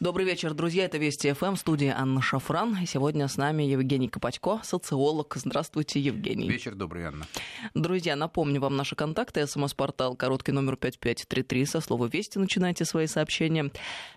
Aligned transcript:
Добрый 0.00 0.24
вечер, 0.24 0.54
друзья. 0.54 0.84
Это 0.84 0.96
Вести 0.96 1.32
ФМ, 1.32 1.56
студия 1.56 1.92
Анна 1.98 2.22
Шафран. 2.22 2.86
Сегодня 2.86 3.26
с 3.26 3.36
нами 3.36 3.64
Евгений 3.64 4.08
Копачко, 4.08 4.60
социолог. 4.62 5.34
Здравствуйте, 5.34 5.98
Евгений. 5.98 6.48
Вечер 6.48 6.76
добрый, 6.76 7.04
Анна. 7.06 7.26
Друзья, 7.74 8.14
напомню 8.14 8.60
вам 8.60 8.76
наши 8.76 8.94
контакты. 8.94 9.44
СМС-портал, 9.44 10.14
короткий 10.14 10.52
номер 10.52 10.76
5533. 10.76 11.66
Со 11.66 11.80
слова 11.80 12.06
«Вести» 12.06 12.38
начинайте 12.38 12.84
свои 12.84 13.08
сообщения. 13.08 13.72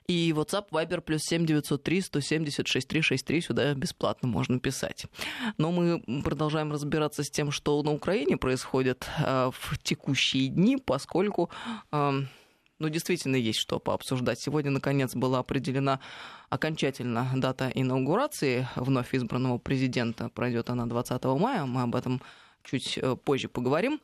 И 0.05 0.31
WhatsApp, 0.38 0.66
Viber, 0.70 1.02
плюс 1.02 1.23
7903 1.23 2.02
176 2.02 2.88
363. 2.88 3.41
Сюда 3.41 3.73
бесплатно 3.73 4.27
можно 4.27 4.59
писать. 4.59 5.07
Но 5.57 5.71
мы 5.71 6.04
продолжаем 6.23 6.71
разбираться 6.71 7.23
с 7.23 7.32
тем, 7.32 7.50
что 7.50 7.82
на 7.82 7.91
Украине 7.91 8.38
происходит 8.38 9.07
э, 9.18 9.50
в 9.52 9.79
текущие 9.82 10.49
дни, 10.49 10.77
поскольку 10.77 11.49
э, 12.81 12.84
ну, 12.84 12.90
действительно 12.90 13.35
есть 13.35 13.59
что 13.59 13.80
пообсуждать. 13.80 14.40
Сегодня, 14.40 14.71
наконец, 14.71 15.16
была 15.16 15.40
определена 15.40 15.99
окончательно 16.49 17.30
дата 17.35 17.71
инаугурации 17.73 18.67
вновь 18.76 19.13
избранного 19.13 19.57
президента. 19.57 20.30
Пройдет 20.30 20.70
она 20.70 20.85
20 20.85 21.23
мая. 21.23 21.66
Мы 21.66 21.84
об 21.84 21.95
этом 21.95 22.21
чуть 22.63 22.98
э, 22.98 23.16
позже 23.16 23.48
поговорим. 23.48 23.99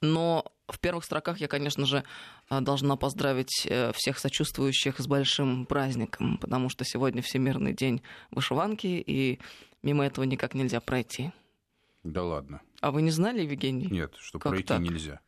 Но 0.00 0.44
в 0.68 0.78
первых 0.78 1.04
строках 1.04 1.38
я, 1.38 1.48
конечно 1.48 1.86
же, 1.86 2.04
э, 2.50 2.60
должна 2.60 2.96
поздравить 2.96 3.66
э, 3.66 3.92
всех 3.94 4.18
сочувствующих 4.18 4.98
с 4.98 5.06
большим 5.06 5.66
праздником, 5.66 6.38
потому 6.38 6.68
что 6.68 6.84
сегодня 6.84 7.22
Всемирный 7.22 7.74
день 7.74 8.02
вышиванки, 8.30 8.86
и 8.86 9.40
мимо 9.82 10.04
этого 10.04 10.24
никак 10.24 10.54
нельзя 10.54 10.80
пройти. 10.80 11.32
Да 12.04 12.22
ладно. 12.22 12.60
А 12.80 12.90
вы 12.90 13.02
не 13.02 13.10
знали, 13.10 13.42
Евгений? 13.42 13.88
Нет, 13.90 14.14
что 14.18 14.38
как 14.38 14.52
пройти 14.52 14.68
так? 14.68 14.80
нельзя. 14.80 15.20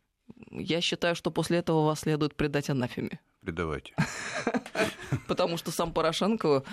Я 0.51 0.81
считаю, 0.81 1.15
что 1.15 1.31
после 1.31 1.59
этого 1.59 1.85
вас 1.85 2.01
следует 2.01 2.35
предать 2.35 2.69
анафеме. 2.69 3.19
Предавайте. 3.41 3.93
Потому 5.27 5.57
что 5.57 5.71
сам 5.71 5.93
Порошенко 5.93 6.63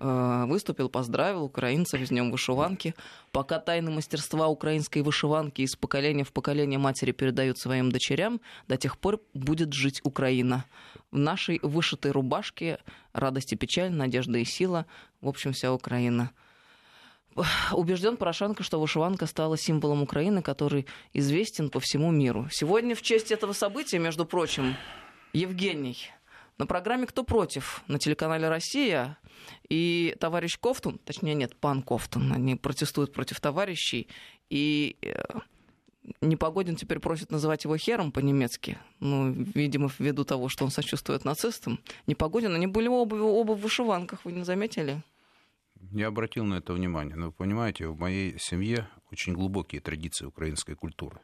э, 0.00 0.44
выступил, 0.46 0.88
поздравил 0.88 1.44
украинцев 1.44 2.00
с 2.04 2.08
Днем 2.08 2.30
вышиванки. 2.30 2.94
Пока 3.32 3.58
тайны 3.58 3.90
мастерства 3.90 4.48
украинской 4.48 5.02
вышиванки 5.02 5.62
из 5.62 5.76
поколения 5.76 6.24
в 6.24 6.32
поколение 6.32 6.78
матери 6.78 7.12
передают 7.12 7.58
своим 7.58 7.90
дочерям, 7.90 8.40
до 8.68 8.76
тех 8.76 8.98
пор 8.98 9.20
будет 9.32 9.72
жить 9.72 10.00
Украина. 10.04 10.64
В 11.10 11.18
нашей 11.18 11.58
вышитой 11.62 12.10
рубашке 12.10 12.78
радость 13.12 13.52
и 13.52 13.56
печаль, 13.56 13.90
надежда 13.90 14.38
и 14.38 14.44
сила, 14.44 14.86
в 15.20 15.28
общем, 15.28 15.52
вся 15.52 15.72
Украина. 15.72 16.32
Убежден 17.72 18.16
Порошенко, 18.16 18.62
что 18.62 18.80
вышиванка 18.80 19.26
стала 19.26 19.56
символом 19.56 20.02
Украины, 20.02 20.42
который 20.42 20.86
известен 21.12 21.70
по 21.70 21.80
всему 21.80 22.10
миру. 22.10 22.48
Сегодня 22.50 22.94
в 22.94 23.02
честь 23.02 23.30
этого 23.30 23.52
события, 23.52 23.98
между 23.98 24.26
прочим, 24.26 24.74
Евгений, 25.32 26.10
на 26.58 26.66
программе 26.66 27.06
«Кто 27.06 27.22
против» 27.22 27.82
на 27.86 27.98
телеканале 27.98 28.48
«Россия» 28.48 29.16
и 29.68 30.14
товарищ 30.18 30.58
Кофтун, 30.58 30.98
точнее 30.98 31.34
нет, 31.34 31.56
пан 31.56 31.82
Кофтун, 31.82 32.32
они 32.32 32.56
протестуют 32.56 33.12
против 33.12 33.40
товарищей, 33.40 34.08
и 34.50 34.96
э, 35.00 35.22
Непогодин 36.20 36.76
теперь 36.76 36.98
просит 36.98 37.30
называть 37.30 37.64
его 37.64 37.76
Хером 37.76 38.10
по-немецки, 38.10 38.78
ну, 38.98 39.30
видимо, 39.30 39.90
ввиду 39.98 40.24
того, 40.24 40.48
что 40.48 40.64
он 40.64 40.70
сочувствует 40.70 41.24
нацистам. 41.24 41.78
Непогодин, 42.06 42.54
они 42.54 42.66
были 42.66 42.88
оба, 42.88 43.14
оба 43.14 43.52
в 43.52 43.60
вышиванках, 43.60 44.24
вы 44.24 44.32
не 44.32 44.44
заметили? 44.44 45.02
Я 45.80 46.08
обратил 46.08 46.44
на 46.44 46.54
это 46.54 46.72
внимание. 46.72 47.16
Но 47.16 47.26
вы 47.26 47.32
понимаете, 47.32 47.88
в 47.88 47.98
моей 47.98 48.38
семье 48.38 48.88
очень 49.10 49.32
глубокие 49.32 49.80
традиции 49.80 50.26
украинской 50.26 50.74
культуры. 50.74 51.20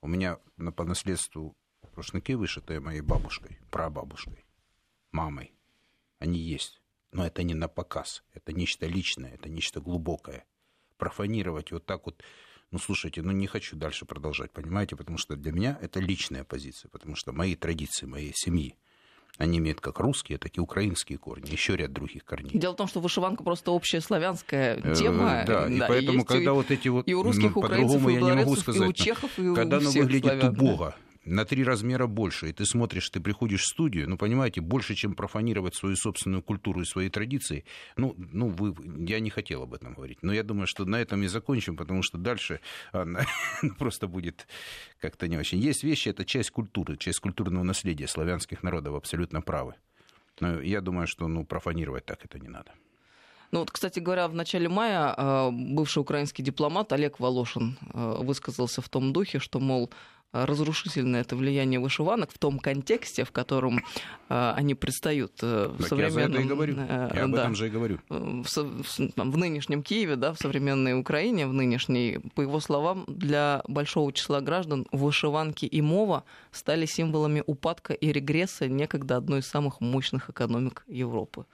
У 0.00 0.08
меня 0.08 0.38
по 0.76 0.84
наследству 0.84 1.56
рушники, 1.94 2.32
вышитые 2.32 2.80
моей 2.80 3.02
бабушкой, 3.02 3.58
прабабушкой, 3.70 4.44
мамой, 5.12 5.54
они 6.18 6.38
есть. 6.38 6.82
Но 7.12 7.24
это 7.24 7.42
не 7.42 7.54
на 7.54 7.68
показ. 7.68 8.24
Это 8.32 8.52
нечто 8.52 8.86
личное, 8.86 9.34
это 9.34 9.48
нечто 9.48 9.80
глубокое. 9.80 10.44
Профанировать 10.96 11.70
вот 11.70 11.86
так 11.86 12.06
вот 12.06 12.22
ну, 12.70 12.80
слушайте, 12.80 13.22
ну, 13.22 13.30
не 13.30 13.46
хочу 13.46 13.76
дальше 13.76 14.04
продолжать, 14.04 14.50
понимаете, 14.50 14.96
потому 14.96 15.16
что 15.16 15.36
для 15.36 15.52
меня 15.52 15.78
это 15.80 16.00
личная 16.00 16.42
позиция, 16.42 16.88
потому 16.88 17.14
что 17.14 17.30
мои 17.32 17.54
традиции, 17.54 18.04
моей 18.04 18.32
семьи, 18.34 18.76
они 19.38 19.58
имеют 19.58 19.80
как 19.80 19.98
русские, 19.98 20.38
так 20.38 20.56
и 20.56 20.60
украинские 20.60 21.18
корни, 21.18 21.50
еще 21.50 21.76
ряд 21.76 21.92
других 21.92 22.24
корней. 22.24 22.56
Дело 22.58 22.72
в 22.72 22.76
том, 22.76 22.86
что 22.86 23.00
вышиванка 23.00 23.42
просто 23.42 23.70
общая 23.72 24.00
славянская 24.00 24.94
тема. 24.94 25.42
Э, 25.42 25.46
да, 25.46 25.68
и 25.68 25.80
поэтому, 25.80 26.22
и 26.22 26.24
когда 26.24 26.50
и, 26.50 26.54
вот 26.54 26.70
эти 26.70 26.88
вот... 26.88 27.08
И 27.08 27.14
у 27.14 27.22
русских, 27.22 27.54
ну, 27.54 27.62
украинцев, 27.62 28.06
и 28.08 28.12
я 28.12 28.20
не 28.20 28.32
могу 28.32 28.56
сказать, 28.56 28.82
и 28.82 28.86
у 28.86 28.92
чехов, 28.92 29.30
и 29.38 29.54
Когда 29.54 29.76
у 29.76 29.80
оно 29.80 29.90
всех 29.90 30.04
выглядит 30.04 30.40
славян, 30.40 30.60
убого, 30.60 30.96
на 31.24 31.44
три 31.44 31.64
размера 31.64 32.06
больше, 32.06 32.50
и 32.50 32.52
ты 32.52 32.64
смотришь, 32.66 33.08
ты 33.10 33.20
приходишь 33.20 33.62
в 33.62 33.68
студию, 33.68 34.08
ну, 34.08 34.16
понимаете, 34.16 34.60
больше, 34.60 34.94
чем 34.94 35.14
профанировать 35.14 35.74
свою 35.74 35.96
собственную 35.96 36.42
культуру 36.42 36.82
и 36.82 36.84
свои 36.84 37.08
традиции, 37.08 37.64
ну, 37.96 38.14
ну 38.16 38.48
вы, 38.48 38.74
я 39.06 39.20
не 39.20 39.30
хотел 39.30 39.62
об 39.62 39.74
этом 39.74 39.94
говорить, 39.94 40.18
но 40.22 40.32
я 40.32 40.42
думаю, 40.42 40.66
что 40.66 40.84
на 40.84 40.96
этом 41.00 41.22
и 41.22 41.26
закончим, 41.26 41.76
потому 41.76 42.02
что 42.02 42.18
дальше 42.18 42.60
Анна, 42.92 43.26
просто 43.78 44.06
будет 44.06 44.46
как-то 45.00 45.28
не 45.28 45.38
очень. 45.38 45.58
Есть 45.58 45.84
вещи, 45.84 46.08
это 46.08 46.24
часть 46.24 46.50
культуры, 46.50 46.96
часть 46.96 47.20
культурного 47.20 47.64
наследия 47.64 48.08
славянских 48.08 48.62
народов, 48.62 48.94
абсолютно 48.94 49.40
правы. 49.40 49.74
Но 50.40 50.60
я 50.60 50.80
думаю, 50.80 51.06
что 51.06 51.28
ну, 51.28 51.44
профанировать 51.44 52.04
так 52.04 52.24
это 52.24 52.38
не 52.38 52.48
надо. 52.48 52.72
Ну 53.54 53.60
вот, 53.60 53.70
кстати 53.70 54.00
говоря, 54.00 54.26
в 54.26 54.34
начале 54.34 54.68
мая 54.68 55.14
э, 55.16 55.50
бывший 55.52 55.98
украинский 55.98 56.42
дипломат 56.42 56.92
Олег 56.92 57.20
Волошин 57.20 57.78
э, 57.92 58.16
высказался 58.20 58.82
в 58.82 58.88
том 58.88 59.12
духе, 59.12 59.38
что, 59.38 59.60
мол, 59.60 59.92
разрушительное 60.34 61.20
это 61.20 61.36
влияние 61.36 61.78
вышиванок 61.78 62.30
в 62.32 62.38
том 62.38 62.58
контексте, 62.58 63.24
в 63.24 63.30
котором 63.30 63.78
э, 64.28 64.52
они 64.56 64.74
предстают 64.74 65.32
э, 65.42 65.68
в 65.68 65.78
так 65.78 65.88
современном... 65.88 66.40
Я 66.40 66.44
и 66.44 66.48
говорю. 66.48 66.74
Э, 66.76 67.10
я 67.14 67.24
об 67.24 67.32
да, 67.32 67.42
этом 67.42 67.54
же 67.54 67.68
и 67.68 67.70
говорю. 67.70 68.00
В, 68.08 68.44
в, 68.44 69.12
там, 69.14 69.30
в 69.30 69.36
нынешнем 69.36 69.82
Киеве, 69.82 70.16
да, 70.16 70.32
в 70.32 70.38
современной 70.38 70.98
Украине, 70.98 71.46
в 71.46 71.52
нынешней, 71.52 72.18
по 72.34 72.40
его 72.42 72.58
словам, 72.58 73.04
для 73.06 73.62
большого 73.68 74.12
числа 74.12 74.40
граждан 74.40 74.86
вышиванки 74.90 75.66
и 75.66 75.80
мова 75.80 76.24
стали 76.50 76.86
символами 76.86 77.42
упадка 77.46 77.92
и 77.92 78.10
регресса 78.10 78.68
некогда 78.68 79.16
одной 79.16 79.38
из 79.38 79.46
самых 79.46 79.80
мощных 79.80 80.30
экономик 80.30 80.84
Европы. 80.88 81.46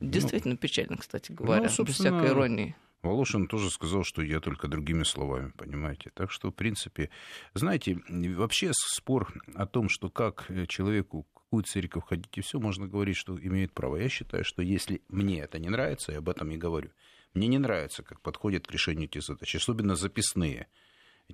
Действительно 0.00 0.54
ну, 0.54 0.58
печально, 0.58 0.96
кстати 0.96 1.32
говоря, 1.32 1.68
ну, 1.76 1.84
без 1.84 1.94
всякой 1.94 2.28
иронии. 2.28 2.76
Волошин 3.02 3.46
тоже 3.46 3.70
сказал, 3.70 4.02
что 4.02 4.22
я 4.22 4.40
только 4.40 4.66
другими 4.66 5.04
словами, 5.04 5.52
понимаете. 5.56 6.10
Так 6.14 6.32
что, 6.32 6.50
в 6.50 6.54
принципе, 6.54 7.10
знаете, 7.54 7.98
вообще 8.08 8.72
спор 8.72 9.32
о 9.54 9.66
том, 9.66 9.88
что 9.88 10.10
как 10.10 10.50
человеку 10.68 11.26
какую 11.48 11.62
церковь 11.62 12.04
ходить 12.04 12.36
и 12.36 12.40
все, 12.42 12.60
можно 12.60 12.86
говорить, 12.86 13.16
что 13.16 13.38
имеет 13.38 13.72
право. 13.72 13.96
Я 13.96 14.10
считаю, 14.10 14.44
что 14.44 14.60
если 14.62 15.00
мне 15.08 15.40
это 15.40 15.58
не 15.58 15.70
нравится, 15.70 16.12
я 16.12 16.18
об 16.18 16.28
этом 16.28 16.50
и 16.50 16.58
говорю. 16.58 16.90
Мне 17.32 17.46
не 17.46 17.58
нравится, 17.58 18.02
как 18.02 18.20
подходят 18.20 18.66
к 18.66 18.72
решению 18.72 19.04
этих 19.04 19.22
задач, 19.22 19.54
особенно 19.54 19.96
записные. 19.96 20.66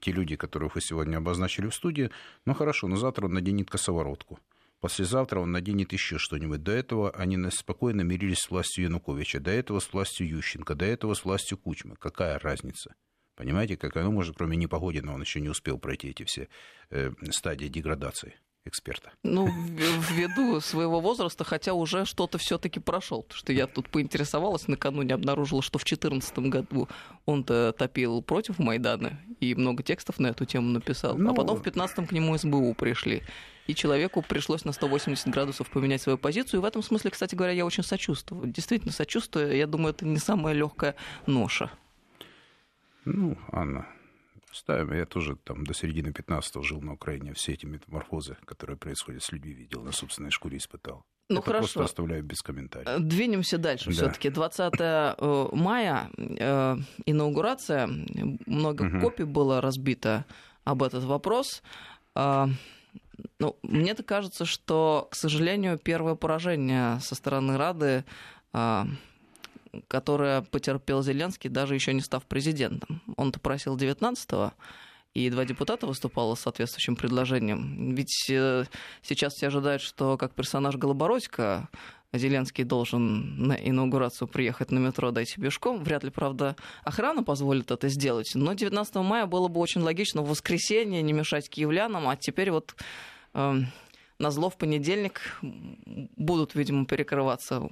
Те 0.00 0.12
люди, 0.12 0.36
которых 0.36 0.74
вы 0.74 0.82
сегодня 0.82 1.16
обозначили 1.16 1.68
в 1.68 1.74
студии, 1.74 2.10
ну 2.44 2.54
хорошо, 2.54 2.86
но 2.88 2.96
завтра 2.96 3.26
он 3.26 3.34
наденет 3.34 3.70
косоворотку. 3.70 4.38
Послезавтра 4.84 5.40
он 5.40 5.50
наденет 5.50 5.94
еще 5.94 6.18
что-нибудь. 6.18 6.62
До 6.62 6.70
этого 6.70 7.10
они 7.12 7.38
спокойно 7.48 8.02
мирились 8.02 8.40
с 8.40 8.50
властью 8.50 8.84
Януковича, 8.84 9.40
до 9.40 9.50
этого 9.50 9.80
с 9.80 9.90
властью 9.90 10.28
Ющенко, 10.28 10.74
до 10.74 10.84
этого 10.84 11.14
с 11.14 11.24
властью 11.24 11.56
Кучмы. 11.56 11.96
Какая 11.98 12.38
разница? 12.38 12.94
Понимаете, 13.34 13.78
как 13.78 13.96
оно 13.96 14.12
может, 14.12 14.36
кроме 14.36 14.58
Непогодина, 14.58 15.14
он 15.14 15.22
еще 15.22 15.40
не 15.40 15.48
успел 15.48 15.78
пройти 15.78 16.10
эти 16.10 16.24
все 16.24 16.48
э, 16.90 17.12
стадии 17.30 17.68
деградации 17.68 18.34
эксперта. 18.66 19.12
Ну, 19.22 19.48
ввиду 20.10 20.60
своего 20.60 21.00
возраста, 21.00 21.44
хотя 21.44 21.72
уже 21.72 22.04
что-то 22.04 22.36
все-таки 22.36 22.78
прошел. 22.78 23.22
Потому 23.22 23.38
что 23.38 23.54
я 23.54 23.66
тут 23.66 23.88
поинтересовалась, 23.88 24.68
накануне 24.68 25.14
обнаружила, 25.14 25.62
что 25.62 25.78
в 25.78 25.84
2014 25.84 26.38
году 26.40 26.90
он-то 27.24 27.72
топил 27.72 28.20
против 28.20 28.58
Майдана 28.58 29.18
и 29.40 29.54
много 29.54 29.82
текстов 29.82 30.18
на 30.18 30.26
эту 30.26 30.44
тему 30.44 30.68
написал. 30.68 31.16
Ну... 31.16 31.30
А 31.30 31.34
потом 31.34 31.56
в 31.56 31.62
2015 31.62 32.06
к 32.06 32.12
нему 32.12 32.36
СБУ 32.36 32.74
пришли 32.74 33.22
и 33.66 33.74
человеку 33.74 34.22
пришлось 34.22 34.64
на 34.64 34.72
180 34.72 35.28
градусов 35.28 35.70
поменять 35.70 36.02
свою 36.02 36.18
позицию. 36.18 36.60
И 36.60 36.62
в 36.62 36.66
этом 36.66 36.82
смысле, 36.82 37.10
кстати 37.10 37.34
говоря, 37.34 37.52
я 37.52 37.64
очень 37.64 37.82
сочувствую. 37.82 38.46
Действительно 38.46 38.92
сочувствую. 38.92 39.56
Я 39.56 39.66
думаю, 39.66 39.94
это 39.94 40.04
не 40.04 40.18
самая 40.18 40.54
легкая 40.54 40.94
ноша. 41.26 41.70
Ну, 43.04 43.36
Анна, 43.52 43.86
ставим. 44.52 44.92
Я 44.92 45.06
тоже 45.06 45.36
там 45.36 45.64
до 45.64 45.74
середины 45.74 46.08
15-го 46.08 46.62
жил 46.62 46.80
на 46.80 46.92
Украине. 46.92 47.32
Все 47.34 47.52
эти 47.52 47.66
метаморфозы, 47.66 48.36
которые 48.44 48.76
происходят 48.76 49.22
с 49.22 49.32
людьми, 49.32 49.52
видел, 49.52 49.82
на 49.82 49.92
собственной 49.92 50.30
шкуре 50.30 50.58
испытал. 50.58 51.04
Ну 51.30 51.38
Это 51.38 51.46
хорошо. 51.46 51.60
просто 51.62 51.84
оставляю 51.84 52.22
без 52.22 52.42
комментариев. 52.42 52.86
Э, 52.88 52.98
двинемся 52.98 53.56
дальше 53.56 53.86
да. 53.86 53.92
все-таки. 53.92 54.28
20 54.28 54.74
э, 54.78 55.48
мая 55.52 56.10
э, 56.18 56.76
инаугурация. 57.06 57.88
Много 58.46 58.82
угу. 58.82 59.00
копий 59.00 59.24
было 59.24 59.60
разбито 59.62 60.26
об 60.64 60.82
этот 60.82 61.04
вопрос. 61.04 61.62
А, 62.14 62.48
ну, 63.38 63.56
мне 63.62 63.94
так 63.94 64.06
кажется, 64.06 64.44
что, 64.44 65.08
к 65.10 65.14
сожалению, 65.14 65.78
первое 65.78 66.14
поражение 66.14 67.00
со 67.00 67.14
стороны 67.14 67.56
Рады, 67.56 68.04
а, 68.52 68.86
которое 69.88 70.42
потерпел 70.42 71.02
Зеленский, 71.02 71.50
даже 71.50 71.74
еще 71.74 71.92
не 71.92 72.00
став 72.00 72.24
президентом. 72.24 73.02
Он-то 73.16 73.40
просил 73.40 73.76
19-го, 73.76 74.52
и 75.14 75.30
два 75.30 75.44
депутата 75.44 75.86
выступало 75.86 76.34
с 76.34 76.40
соответствующим 76.40 76.96
предложением. 76.96 77.94
Ведь 77.94 78.28
э, 78.30 78.64
сейчас 79.02 79.34
все 79.34 79.46
ожидают, 79.46 79.80
что 79.80 80.16
как 80.16 80.34
персонаж 80.34 80.76
Голобородько 80.76 81.68
Зеленский 82.18 82.64
должен 82.64 83.46
на 83.46 83.54
инаугурацию 83.54 84.28
приехать 84.28 84.70
на 84.70 84.78
метро, 84.78 85.10
дойти 85.10 85.40
пешком. 85.40 85.82
Вряд 85.82 86.04
ли, 86.04 86.10
правда, 86.10 86.56
охрана 86.82 87.22
позволит 87.22 87.70
это 87.70 87.88
сделать. 87.88 88.32
Но 88.34 88.52
19 88.52 88.94
мая 88.96 89.26
было 89.26 89.48
бы 89.48 89.60
очень 89.60 89.80
логично 89.80 90.22
в 90.22 90.28
воскресенье 90.28 91.02
не 91.02 91.12
мешать 91.12 91.48
киевлянам, 91.48 92.08
а 92.08 92.16
теперь 92.16 92.50
вот 92.50 92.76
э, 93.34 93.54
на 94.18 94.30
зло 94.30 94.50
в 94.50 94.56
понедельник 94.56 95.20
будут, 95.42 96.54
видимо, 96.54 96.86
перекрываться 96.86 97.68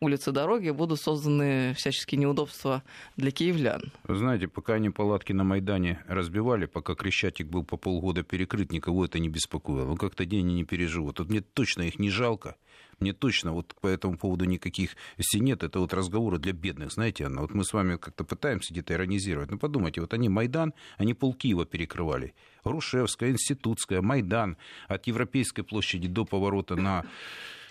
улицы, 0.00 0.32
дороги, 0.32 0.70
будут 0.70 1.00
созданы 1.00 1.74
всяческие 1.74 2.20
неудобства 2.20 2.82
для 3.16 3.30
киевлян. 3.30 3.92
Знаете, 4.06 4.48
пока 4.48 4.74
они 4.74 4.90
палатки 4.90 5.32
на 5.32 5.44
Майдане 5.44 6.04
разбивали, 6.06 6.66
пока 6.66 6.94
Крещатик 6.94 7.48
был 7.48 7.64
по 7.64 7.76
полгода 7.76 8.22
перекрыт, 8.22 8.72
никого 8.72 9.04
это 9.04 9.18
не 9.18 9.28
беспокоило. 9.28 9.86
Ну, 9.86 9.96
как-то 9.96 10.24
день 10.24 10.46
не 10.46 10.64
переживут. 10.64 11.18
Вот 11.18 11.28
мне 11.28 11.40
точно 11.40 11.82
их 11.82 11.98
не 11.98 12.10
жалко. 12.10 12.56
Мне 13.00 13.12
точно 13.12 13.52
вот 13.52 13.74
по 13.80 13.88
этому 13.88 14.16
поводу 14.16 14.44
никаких 14.44 14.96
если 15.16 15.38
нет, 15.38 15.62
это 15.62 15.80
вот 15.80 15.92
разговоры 15.94 16.38
для 16.38 16.52
бедных, 16.52 16.92
знаете, 16.92 17.24
Анна. 17.24 17.42
Вот 17.42 17.54
мы 17.54 17.64
с 17.64 17.72
вами 17.72 17.96
как-то 17.96 18.24
пытаемся 18.24 18.72
где-то 18.72 18.94
иронизировать. 18.94 19.50
Ну, 19.50 19.58
подумайте, 19.58 20.00
вот 20.00 20.12
они 20.14 20.28
Майдан, 20.28 20.74
они 20.96 21.14
пол 21.14 21.34
Киева 21.34 21.66
перекрывали. 21.66 22.34
Грушевская, 22.64 23.30
Институтская, 23.30 24.02
Майдан 24.02 24.56
от 24.88 25.06
Европейской 25.06 25.62
площади 25.62 26.08
до 26.08 26.24
поворота 26.24 26.76
на 26.76 27.04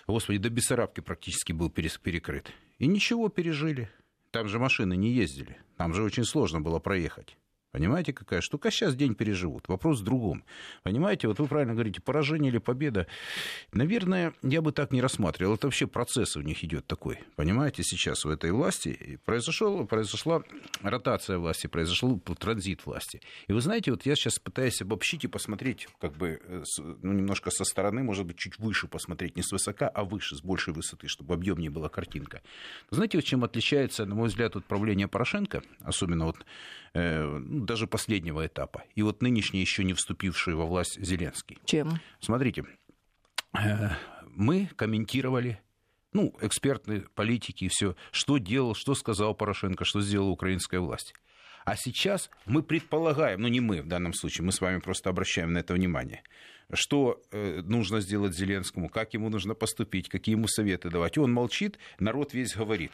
Господи, 0.07 0.37
до 0.37 0.49
Бессарабки 0.49 0.99
практически 0.99 1.53
был 1.53 1.69
перекрыт. 1.69 2.51
И 2.77 2.87
ничего, 2.87 3.29
пережили. 3.29 3.89
Там 4.31 4.47
же 4.47 4.59
машины 4.59 4.97
не 4.97 5.11
ездили. 5.11 5.57
Там 5.77 5.93
же 5.93 6.03
очень 6.03 6.25
сложно 6.25 6.59
было 6.59 6.79
проехать. 6.79 7.37
Понимаете, 7.73 8.13
какая 8.13 8.41
штука? 8.41 8.69
Сейчас 8.69 8.95
день 8.95 9.15
переживут. 9.15 9.67
Вопрос 9.67 10.01
в 10.01 10.03
другом. 10.03 10.43
Понимаете, 10.83 11.27
вот 11.27 11.39
вы 11.39 11.47
правильно 11.47 11.73
говорите, 11.73 12.01
поражение 12.01 12.51
или 12.51 12.59
победа. 12.59 13.07
Наверное, 13.71 14.35
я 14.43 14.61
бы 14.61 14.71
так 14.71 14.91
не 14.91 15.01
рассматривал. 15.01 15.55
Это 15.55 15.65
вообще 15.65 15.87
процесс 15.87 16.37
у 16.37 16.41
них 16.41 16.63
идет 16.63 16.85
такой. 16.85 17.17
Понимаете, 17.35 17.81
сейчас 17.81 18.27
у 18.27 18.29
этой 18.29 18.51
власти 18.51 19.19
произошел, 19.25 19.87
произошла 19.87 20.43
ротация 20.83 21.39
власти, 21.39 21.65
произошел 21.65 22.19
транзит 22.19 22.85
власти. 22.85 23.21
И 23.47 23.53
вы 23.53 23.59
знаете, 23.59 23.89
вот 23.89 24.05
я 24.05 24.15
сейчас 24.15 24.37
пытаюсь 24.37 24.79
обобщить 24.83 25.23
и 25.23 25.27
посмотреть, 25.27 25.87
как 25.99 26.15
бы, 26.15 26.39
э, 26.45 26.63
ну, 26.77 27.11
немножко 27.11 27.49
со 27.49 27.63
стороны, 27.63 28.03
может 28.03 28.27
быть, 28.27 28.37
чуть 28.37 28.59
выше 28.59 28.87
посмотреть, 28.87 29.35
не 29.35 29.41
с 29.41 29.51
высока, 29.51 29.87
а 29.87 30.03
выше, 30.03 30.35
с 30.35 30.43
большей 30.43 30.75
высоты, 30.75 31.07
чтобы 31.07 31.33
объемнее 31.33 31.71
была 31.71 31.89
картинка. 31.89 32.43
знаете, 32.91 33.17
вот 33.17 33.25
чем 33.25 33.43
отличается, 33.43 34.05
на 34.05 34.13
мой 34.13 34.27
взгляд, 34.27 34.53
вот 34.53 34.65
правление 34.65 35.07
Порошенко, 35.07 35.63
особенно 35.81 36.25
вот 36.25 36.37
даже 36.93 37.87
последнего 37.87 38.45
этапа. 38.45 38.83
И 38.95 39.01
вот 39.01 39.21
нынешний, 39.21 39.61
еще 39.61 39.83
не 39.83 39.93
вступивший 39.93 40.53
во 40.53 40.65
власть 40.65 40.99
Зеленский. 41.03 41.57
Чем? 41.65 41.99
Смотрите, 42.19 42.65
э, 43.57 43.89
мы 44.27 44.69
комментировали 44.75 45.59
ну, 46.13 46.35
экспертные 46.41 47.01
политики, 47.15 47.67
все, 47.67 47.95
что 48.11 48.37
делал, 48.37 48.75
что 48.75 48.93
сказал 48.93 49.33
Порошенко, 49.33 49.85
что 49.85 50.01
сделала 50.01 50.29
украинская 50.29 50.79
власть. 50.79 51.13
А 51.65 51.75
сейчас 51.75 52.29
мы 52.45 52.61
предполагаем, 52.61 53.41
ну 53.41 53.47
не 53.47 53.61
мы 53.61 53.81
в 53.81 53.87
данном 53.87 54.13
случае, 54.13 54.45
мы 54.45 54.51
с 54.51 54.61
вами 54.61 54.79
просто 54.79 55.09
обращаем 55.09 55.53
на 55.53 55.59
это 55.59 55.73
внимание, 55.73 56.21
что 56.73 57.21
э, 57.31 57.61
нужно 57.63 58.01
сделать 58.01 58.35
Зеленскому, 58.35 58.89
как 58.89 59.13
ему 59.13 59.29
нужно 59.29 59.55
поступить, 59.55 60.09
какие 60.09 60.35
ему 60.35 60.47
советы 60.47 60.89
давать. 60.89 61.17
И 61.17 61.19
он 61.19 61.31
молчит, 61.31 61.79
народ 61.99 62.33
весь 62.33 62.55
говорит. 62.55 62.91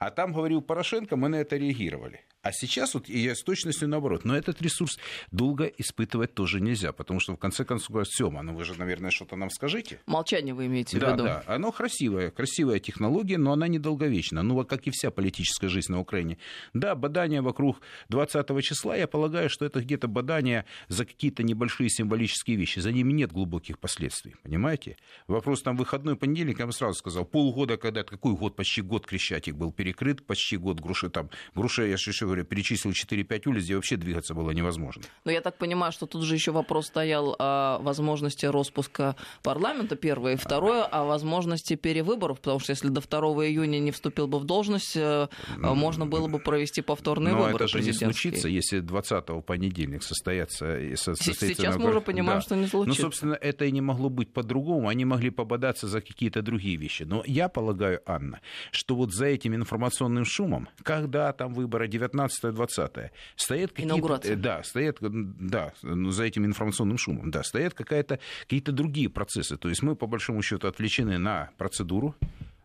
А 0.00 0.10
там 0.10 0.32
говорил 0.32 0.62
Порошенко, 0.62 1.14
мы 1.16 1.28
на 1.28 1.36
это 1.36 1.58
реагировали. 1.58 2.24
А 2.42 2.52
сейчас 2.52 2.94
вот 2.94 3.06
я 3.10 3.34
с 3.34 3.42
точностью 3.42 3.86
наоборот. 3.86 4.24
Но 4.24 4.34
этот 4.34 4.62
ресурс 4.62 4.98
долго 5.30 5.66
испытывать 5.66 6.32
тоже 6.32 6.58
нельзя, 6.58 6.92
потому 6.92 7.20
что 7.20 7.34
в 7.34 7.36
конце 7.36 7.66
концов 7.66 7.90
говорят, 7.90 8.08
Сема, 8.10 8.40
ну 8.40 8.54
вы 8.54 8.64
же, 8.64 8.78
наверное, 8.78 9.10
что-то 9.10 9.36
нам 9.36 9.50
скажите. 9.50 10.00
Молчание 10.06 10.54
вы 10.54 10.66
имеете 10.66 10.98
да, 10.98 11.10
в 11.10 11.12
виду? 11.12 11.24
Да, 11.24 11.44
оно 11.46 11.70
красивое, 11.70 12.30
красивая 12.30 12.78
технология, 12.78 13.36
но 13.36 13.52
она 13.52 13.68
недолговечна. 13.68 14.42
Ну, 14.42 14.64
как 14.64 14.86
и 14.86 14.90
вся 14.90 15.10
политическая 15.10 15.68
жизнь 15.68 15.92
на 15.92 16.00
Украине. 16.00 16.38
Да, 16.72 16.94
бадание 16.94 17.42
вокруг 17.42 17.82
20 18.08 18.62
числа, 18.64 18.96
я 18.96 19.06
полагаю, 19.06 19.50
что 19.50 19.66
это 19.66 19.80
где-то 19.80 20.08
бадание 20.08 20.64
за 20.88 21.04
какие-то 21.04 21.42
небольшие 21.42 21.90
символические 21.90 22.56
вещи. 22.56 22.78
За 22.78 22.90
ними 22.90 23.12
нет 23.12 23.32
глубоких 23.32 23.78
последствий, 23.78 24.36
понимаете? 24.42 24.96
Вопрос 25.26 25.60
там 25.60 25.76
выходной 25.76 26.16
понедельник, 26.16 26.60
я 26.60 26.66
бы 26.66 26.72
сразу 26.72 26.94
сказал, 26.94 27.26
полгода, 27.26 27.76
когда, 27.76 28.02
какой 28.02 28.34
год, 28.34 28.56
почти 28.56 28.80
год 28.80 29.06
Крещатик 29.06 29.56
был 29.56 29.72
перекрыт, 29.90 30.24
почти 30.24 30.56
год 30.56 30.80
Груши 30.80 31.10
там, 31.10 31.30
Груша, 31.54 31.84
я 31.84 31.96
же 31.96 32.12
говорю, 32.24 32.44
перечислил 32.44 32.92
4-5 32.92 33.48
улиц, 33.48 33.64
где 33.64 33.74
вообще 33.74 33.96
двигаться 33.96 34.34
было 34.34 34.50
невозможно. 34.52 35.02
Но 35.24 35.32
я 35.32 35.40
так 35.40 35.58
понимаю, 35.58 35.92
что 35.92 36.06
тут 36.06 36.22
же 36.22 36.34
еще 36.34 36.52
вопрос 36.52 36.86
стоял 36.86 37.34
о 37.38 37.78
возможности 37.80 38.46
распуска 38.46 39.16
парламента, 39.42 39.96
первое, 39.96 40.34
и 40.34 40.36
второе, 40.36 40.84
о 40.84 41.04
возможности 41.04 41.74
перевыборов, 41.76 42.38
потому 42.40 42.60
что 42.60 42.70
если 42.70 42.88
до 42.88 43.00
2 43.00 43.18
июня 43.46 43.78
не 43.78 43.90
вступил 43.90 44.28
бы 44.28 44.38
в 44.38 44.44
должность, 44.44 44.96
э, 44.96 45.28
ну, 45.56 45.74
можно 45.74 46.06
было 46.06 46.28
бы 46.28 46.38
провести 46.38 46.82
повторные 46.82 47.34
но 47.34 47.42
выборы 47.42 47.64
это 47.64 47.68
же 47.68 47.82
не 47.82 47.92
случится, 47.92 48.48
если 48.48 48.80
20 48.80 49.44
понедельник 49.44 50.02
состоятся. 50.02 50.78
состоится 50.96 51.46
Сейчас 51.46 51.76
мы 51.76 51.90
уже 51.90 52.00
понимаем, 52.00 52.38
да. 52.38 52.42
что 52.42 52.56
не 52.56 52.66
случится. 52.66 53.02
Ну, 53.02 53.08
собственно, 53.08 53.34
это 53.34 53.64
и 53.64 53.72
не 53.72 53.80
могло 53.80 54.08
быть 54.08 54.32
по-другому. 54.32 54.88
Они 54.88 55.04
могли 55.04 55.30
пободаться 55.30 55.88
за 55.88 56.00
какие-то 56.00 56.42
другие 56.42 56.76
вещи. 56.76 57.02
Но 57.02 57.22
я 57.26 57.48
полагаю, 57.48 58.00
Анна, 58.06 58.40
что 58.70 58.94
вот 58.94 59.12
за 59.12 59.26
этим 59.26 59.54
информационным 59.54 59.79
шумом, 60.24 60.68
когда 60.82 61.32
там 61.32 61.54
выборы 61.54 61.88
19 61.88 62.54
20 62.54 63.12
стоят 63.36 63.72
какие-то... 63.72 64.20
Э, 64.24 64.36
да, 64.36 64.62
стоят, 64.62 64.98
да, 65.00 65.72
ну, 65.82 66.10
за 66.10 66.24
этим 66.24 66.44
информационным 66.44 66.98
шумом, 66.98 67.30
да, 67.30 67.42
стоят 67.42 67.74
какие-то 67.74 68.72
другие 68.72 69.08
процессы. 69.08 69.56
То 69.56 69.68
есть 69.68 69.82
мы, 69.82 69.96
по 69.96 70.06
большому 70.06 70.42
счету, 70.42 70.68
отвлечены 70.68 71.18
на 71.18 71.50
процедуру, 71.56 72.14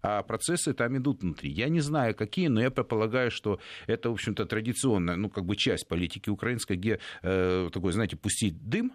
а 0.02 0.22
процессы 0.22 0.74
там 0.74 0.98
идут 0.98 1.24
внутри. 1.24 1.50
Я 1.50 1.68
не 1.68 1.80
знаю, 1.80 2.14
какие, 2.16 2.48
но 2.48 2.62
я 2.62 2.70
предполагаю, 2.70 3.32
что 3.32 3.60
это, 3.88 4.10
в 4.10 4.14
общем-то, 4.14 4.46
традиционная, 4.46 5.16
ну, 5.16 5.30
как 5.30 5.46
бы 5.46 5.56
часть 5.56 5.88
политики 5.88 6.30
украинской, 6.30 6.78
где 6.78 7.00
э, 7.24 7.70
такой, 7.74 7.92
знаете, 7.92 8.16
пустить 8.16 8.70
дым, 8.70 8.92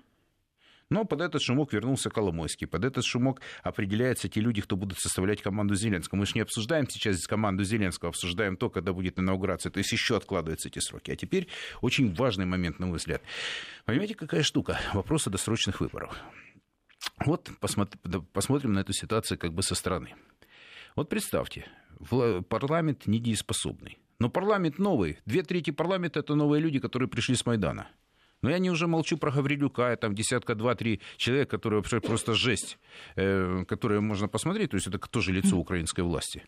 но 0.91 1.05
под 1.05 1.23
этот 1.23 1.41
шумок 1.41 1.73
вернулся 1.73 2.11
Коломойский. 2.11 2.67
Под 2.67 2.85
этот 2.85 3.05
шумок 3.05 3.41
определяются 3.63 4.29
те 4.29 4.41
люди, 4.41 4.61
кто 4.61 4.77
будут 4.77 4.99
составлять 4.99 5.41
команду 5.41 5.75
Зеленского. 5.75 6.19
Мы 6.19 6.27
же 6.27 6.33
не 6.35 6.41
обсуждаем 6.41 6.89
сейчас 6.89 7.27
команду 7.27 7.65
Зеленского, 7.65 8.11
обсуждаем 8.11 8.57
то, 8.57 8.69
когда 8.69 8.93
будет 8.93 9.19
инаугурация. 9.19 9.71
То 9.71 9.79
есть 9.79 9.93
еще 9.93 10.17
откладываются 10.17 10.69
эти 10.69 10.81
сроки. 10.81 11.13
А 11.13 11.17
теперь 11.17 11.49
очень 11.81 12.13
важный 12.13 12.45
момент, 12.45 12.79
на 12.81 12.87
мой 12.87 12.99
взгляд. 12.99 13.23
Понимаете, 13.85 14.15
какая 14.15 14.43
штука? 14.43 14.81
Вопрос 14.93 15.27
о 15.27 15.31
досрочных 15.31 15.81
выборах. 15.81 16.19
Вот 17.25 17.51
посмотрим 17.61 18.73
на 18.73 18.81
эту 18.81 18.93
ситуацию 18.93 19.39
как 19.39 19.55
бы 19.55 19.63
со 19.63 19.75
стороны. 19.75 20.15
Вот 20.97 21.09
представьте, 21.09 21.67
парламент 22.49 23.07
недееспособный. 23.07 23.99
Но 24.19 24.29
парламент 24.29 24.79
новый. 24.79 25.19
Две 25.25 25.43
трети 25.43 25.71
парламента– 25.71 26.19
это 26.21 26.35
новые 26.35 26.61
люди, 26.61 26.79
которые 26.79 27.09
пришли 27.09 27.37
с 27.37 27.47
Майдана. 27.47 27.89
Но 28.43 28.51
я 28.51 28.59
не 28.59 28.71
уже 28.71 28.87
молчу 28.87 29.19
про 29.19 29.31
Гаврилюка, 29.31 29.97
там 29.97 30.15
десятка, 30.15 30.55
два-три 30.55 31.01
человека, 31.17 31.57
которые 31.59 31.81
вообще 31.81 32.01
просто 32.01 32.35
жесть, 32.35 32.79
э, 33.17 33.65
которые 33.69 34.01
можно 34.01 34.29
посмотреть, 34.29 34.71
то 34.71 34.77
есть 34.77 34.87
это 34.87 34.99
тоже 34.99 35.33
лицо 35.33 35.57
украинской 35.59 36.01
власти. 36.01 36.43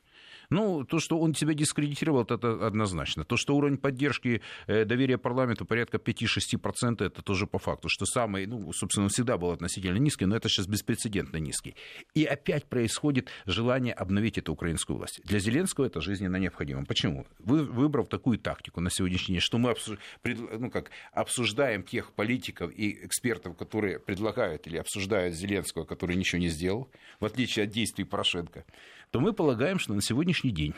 Ну, 0.52 0.84
то, 0.84 0.98
что 0.98 1.18
он 1.18 1.34
себя 1.34 1.54
дискредитировал, 1.54 2.22
это 2.22 2.66
однозначно. 2.66 3.24
То, 3.24 3.36
что 3.38 3.56
уровень 3.56 3.78
поддержки 3.78 4.42
э, 4.66 4.84
доверия 4.84 5.16
парламенту 5.16 5.64
порядка 5.64 5.96
5-6%, 5.96 7.02
это 7.02 7.22
тоже 7.22 7.46
по 7.46 7.58
факту, 7.58 7.88
что 7.88 8.04
самый, 8.04 8.46
ну, 8.46 8.70
собственно, 8.74 9.04
он 9.04 9.08
всегда 9.08 9.38
был 9.38 9.50
относительно 9.50 9.96
низкий, 9.96 10.26
но 10.26 10.36
это 10.36 10.50
сейчас 10.50 10.66
беспрецедентно 10.66 11.38
низкий. 11.38 11.74
И 12.14 12.24
опять 12.24 12.66
происходит 12.66 13.30
желание 13.46 13.94
обновить 13.94 14.36
эту 14.36 14.52
украинскую 14.52 14.98
власть. 14.98 15.22
Для 15.24 15.38
Зеленского 15.38 15.86
это 15.86 16.02
жизненно 16.02 16.36
необходимо. 16.36 16.84
Почему? 16.84 17.26
Вы, 17.38 17.64
выбрав 17.64 18.08
такую 18.08 18.38
тактику 18.38 18.82
на 18.82 18.90
сегодняшний 18.90 19.36
день, 19.36 19.40
что 19.40 19.56
мы 19.56 19.70
обсуж... 19.70 19.98
ну, 20.22 20.70
как, 20.70 20.90
обсуждаем 21.14 21.82
тех 21.82 22.12
политиков 22.12 22.70
и 22.76 23.06
экспертов, 23.06 23.56
которые 23.56 23.98
предлагают 23.98 24.66
или 24.66 24.76
обсуждают 24.76 25.34
Зеленского, 25.34 25.84
который 25.84 26.16
ничего 26.16 26.40
не 26.40 26.48
сделал, 26.48 26.90
в 27.20 27.24
отличие 27.24 27.64
от 27.64 27.70
действий 27.70 28.04
Порошенко, 28.04 28.66
то 29.12 29.20
мы 29.20 29.34
полагаем, 29.34 29.78
что 29.78 29.92
на 29.92 30.00
сегодняшний 30.00 30.50
день 30.50 30.74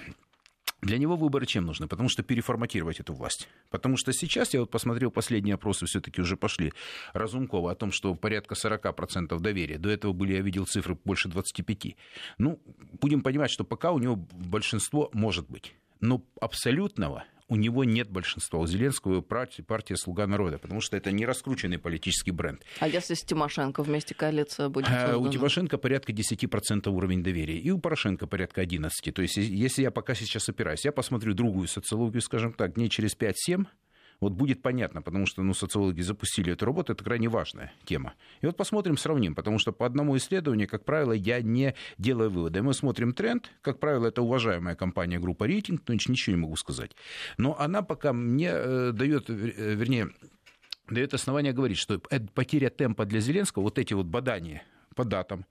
для 0.83 0.99
него 0.99 1.17
выборы 1.17 1.47
чем 1.47 1.65
нужны? 1.67 1.87
Потому 1.87 2.09
что 2.09 2.25
переформатировать 2.25 2.99
эту 2.99 3.15
власть. 3.15 3.49
Потому 3.71 3.97
что 3.97 4.13
сейчас, 4.13 4.53
я 4.55 4.61
вот 4.61 4.71
посмотрел, 4.73 5.13
последние 5.13 5.55
опросы 5.55 5.87
все-таки 5.87 6.21
уже 6.21 6.37
пошли 6.37 6.73
Разумкова 7.13 7.71
о 7.71 7.75
том, 7.77 7.93
что 7.93 8.15
порядка 8.17 8.57
40% 8.57 9.39
доверия. 9.39 9.79
До 9.79 9.89
этого 9.89 10.13
были, 10.13 10.35
я 10.35 10.41
видел 10.41 10.67
цифры 10.67 10.99
больше 11.05 11.29
25%. 11.29 11.95
Ну, 12.39 12.61
будем 13.01 13.23
понимать, 13.23 13.53
что 13.53 13.63
пока 13.63 13.93
у 13.93 14.01
него 14.01 14.17
большинство 14.17 15.11
может 15.13 15.49
быть. 15.49 15.73
Но 16.01 16.21
абсолютного 16.41 17.25
у 17.49 17.57
него 17.57 17.85
нет 17.85 18.11
большинства. 18.11 18.59
У 18.59 18.67
Зеленского 18.67 19.21
партия, 19.21 19.63
партия 19.63 19.97
«Слуга 19.97 20.27
народа», 20.27 20.59
потому 20.59 20.81
что 20.81 20.97
это 20.97 21.13
не 21.13 21.27
раскрученный 21.27 21.79
политический 21.79 22.31
бренд. 22.31 22.63
А 22.81 22.89
если 22.89 23.15
с 23.15 23.23
Тимошенко 23.23 23.83
вместе 23.83 24.15
коалиция 24.15 24.69
будет 24.69 24.89
а, 24.89 25.07
создана? 25.07 25.19
У 25.19 25.29
Тимошенко 25.29 25.79
порядка 25.79 26.13
10% 26.13 26.89
уровень 26.89 27.23
доверия, 27.23 27.59
и 27.59 27.71
у 27.71 27.79
Порошенко 27.79 28.27
порядка 28.27 28.63
11%. 28.63 29.13
То 29.13 29.23
есть 29.23 29.37
если 29.37 29.83
я 29.83 29.91
пока 29.91 30.15
сейчас 30.15 30.49
опираюсь, 30.49 30.85
я 30.85 30.93
посмотрю 30.93 31.35
другую 31.35 31.69
социологию, 31.69 32.23
скажем 32.23 32.53
так, 32.53 32.75
дней 32.75 32.89
через 32.89 33.17
5-7, 33.17 33.67
вот 34.21 34.33
будет 34.33 34.63
понятно, 34.63 35.03
потому 35.03 35.27
что 35.27 35.43
ну, 35.43 35.55
социологи 35.55 36.01
запустили 36.01 36.53
эту 36.53 36.67
работу, 36.67 36.93
это 36.93 37.05
крайне 37.05 37.29
важная 37.29 37.73
тема. 37.85 38.15
И 38.41 38.47
вот 38.47 38.57
посмотрим, 38.57 38.97
сравним, 38.97 39.35
потому 39.35 39.59
что 39.59 39.73
по 39.73 39.87
одному 39.87 40.17
исследованию, 40.17 40.69
как 40.69 40.85
правило, 40.85 41.13
я 41.13 41.41
не 41.43 41.75
делаю 41.99 42.31
выводы. 42.31 42.63
Мы 42.63 42.75
смотрим 42.75 43.13
тренд, 43.13 43.51
как 43.63 43.81
правило, 43.81 44.07
это 44.07 44.23
уважаемая 44.23 44.75
компания 44.75 45.19
группа 45.19 45.45
рейтинг, 45.45 45.83
но 45.87 45.95
ничего 45.95 46.37
не 46.37 46.43
могу 46.43 46.57
сказать. 46.57 46.93
Но 47.39 47.59
она 47.59 47.83
пока 47.83 48.13
мне 48.13 48.51
э, 48.53 48.93
дает, 48.93 49.29
э, 49.29 49.35
вернее, 49.75 50.11
дает 50.89 51.15
основание 51.15 51.53
говорить, 51.53 51.79
что 51.79 52.01
потеря 52.35 52.71
темпа 52.71 53.05
для 53.07 53.21
Зеленского, 53.21 53.63
вот 53.63 53.79
эти 53.79 53.95
вот 53.95 54.07
бадания 54.07 54.63
по 54.95 55.05
датам, 55.05 55.45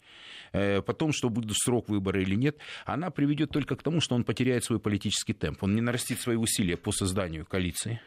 э, 0.54 0.82
потом, 0.82 1.12
что 1.12 1.30
будет 1.30 1.56
срок 1.58 1.90
выбора 1.90 2.22
или 2.22 2.36
нет, 2.36 2.58
она 2.86 3.10
приведет 3.10 3.52
только 3.52 3.76
к 3.76 3.84
тому, 3.84 4.00
что 4.00 4.16
он 4.16 4.24
потеряет 4.24 4.64
свой 4.64 4.80
политический 4.80 5.34
темп. 5.34 5.64
Он 5.64 5.76
не 5.76 5.82
нарастит 5.82 6.20
свои 6.20 6.38
усилия 6.38 6.78
по 6.78 6.92
созданию 6.92 7.46
коалиции. 7.46 8.02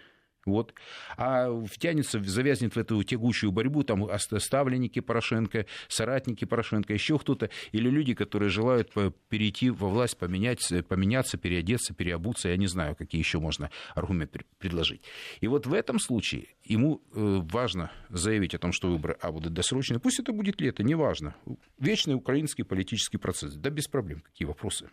Вот. 0.46 0.72
А 1.16 1.50
втянется, 1.66 2.22
завязнет 2.22 2.76
в 2.76 2.78
эту 2.78 3.02
тягучую 3.02 3.50
борьбу 3.50 3.82
там 3.82 4.08
ставленники 4.18 5.00
Порошенко, 5.00 5.66
соратники 5.88 6.44
Порошенко, 6.44 6.94
еще 6.94 7.18
кто-то, 7.18 7.50
или 7.72 7.90
люди, 7.90 8.14
которые 8.14 8.48
желают 8.48 8.92
перейти 9.28 9.70
во 9.70 9.88
власть, 9.88 10.16
поменять, 10.16 10.72
поменяться, 10.88 11.36
переодеться, 11.36 11.94
переобуться, 11.94 12.48
я 12.48 12.56
не 12.56 12.68
знаю, 12.68 12.94
какие 12.94 13.20
еще 13.20 13.40
можно 13.40 13.70
аргументы 13.94 14.40
предложить. 14.58 15.02
И 15.40 15.48
вот 15.48 15.66
в 15.66 15.74
этом 15.74 15.98
случае 15.98 16.46
ему 16.62 17.02
э, 17.12 17.40
важно 17.42 17.90
заявить 18.08 18.54
о 18.54 18.58
том, 18.58 18.72
что 18.72 18.88
выборы 18.88 19.16
а, 19.20 19.32
будут 19.32 19.52
досрочные, 19.52 19.98
пусть 19.98 20.20
это 20.20 20.32
будет 20.32 20.60
лето, 20.60 20.84
неважно. 20.84 21.34
Вечный 21.78 22.14
украинский 22.14 22.64
политический 22.64 23.18
процесс, 23.18 23.54
да 23.54 23.70
без 23.70 23.88
проблем, 23.88 24.20
какие 24.20 24.46
вопросы. 24.46 24.88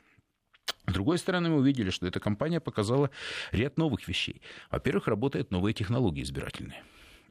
С 0.87 0.93
другой 0.93 1.17
стороны, 1.17 1.49
мы 1.49 1.57
увидели, 1.57 1.89
что 1.89 2.05
эта 2.07 2.19
компания 2.19 2.59
показала 2.59 3.09
ряд 3.51 3.77
новых 3.77 4.07
вещей. 4.07 4.41
Во-первых, 4.69 5.07
работают 5.07 5.49
новые 5.49 5.73
технологии 5.73 6.23
избирательные. 6.23 6.83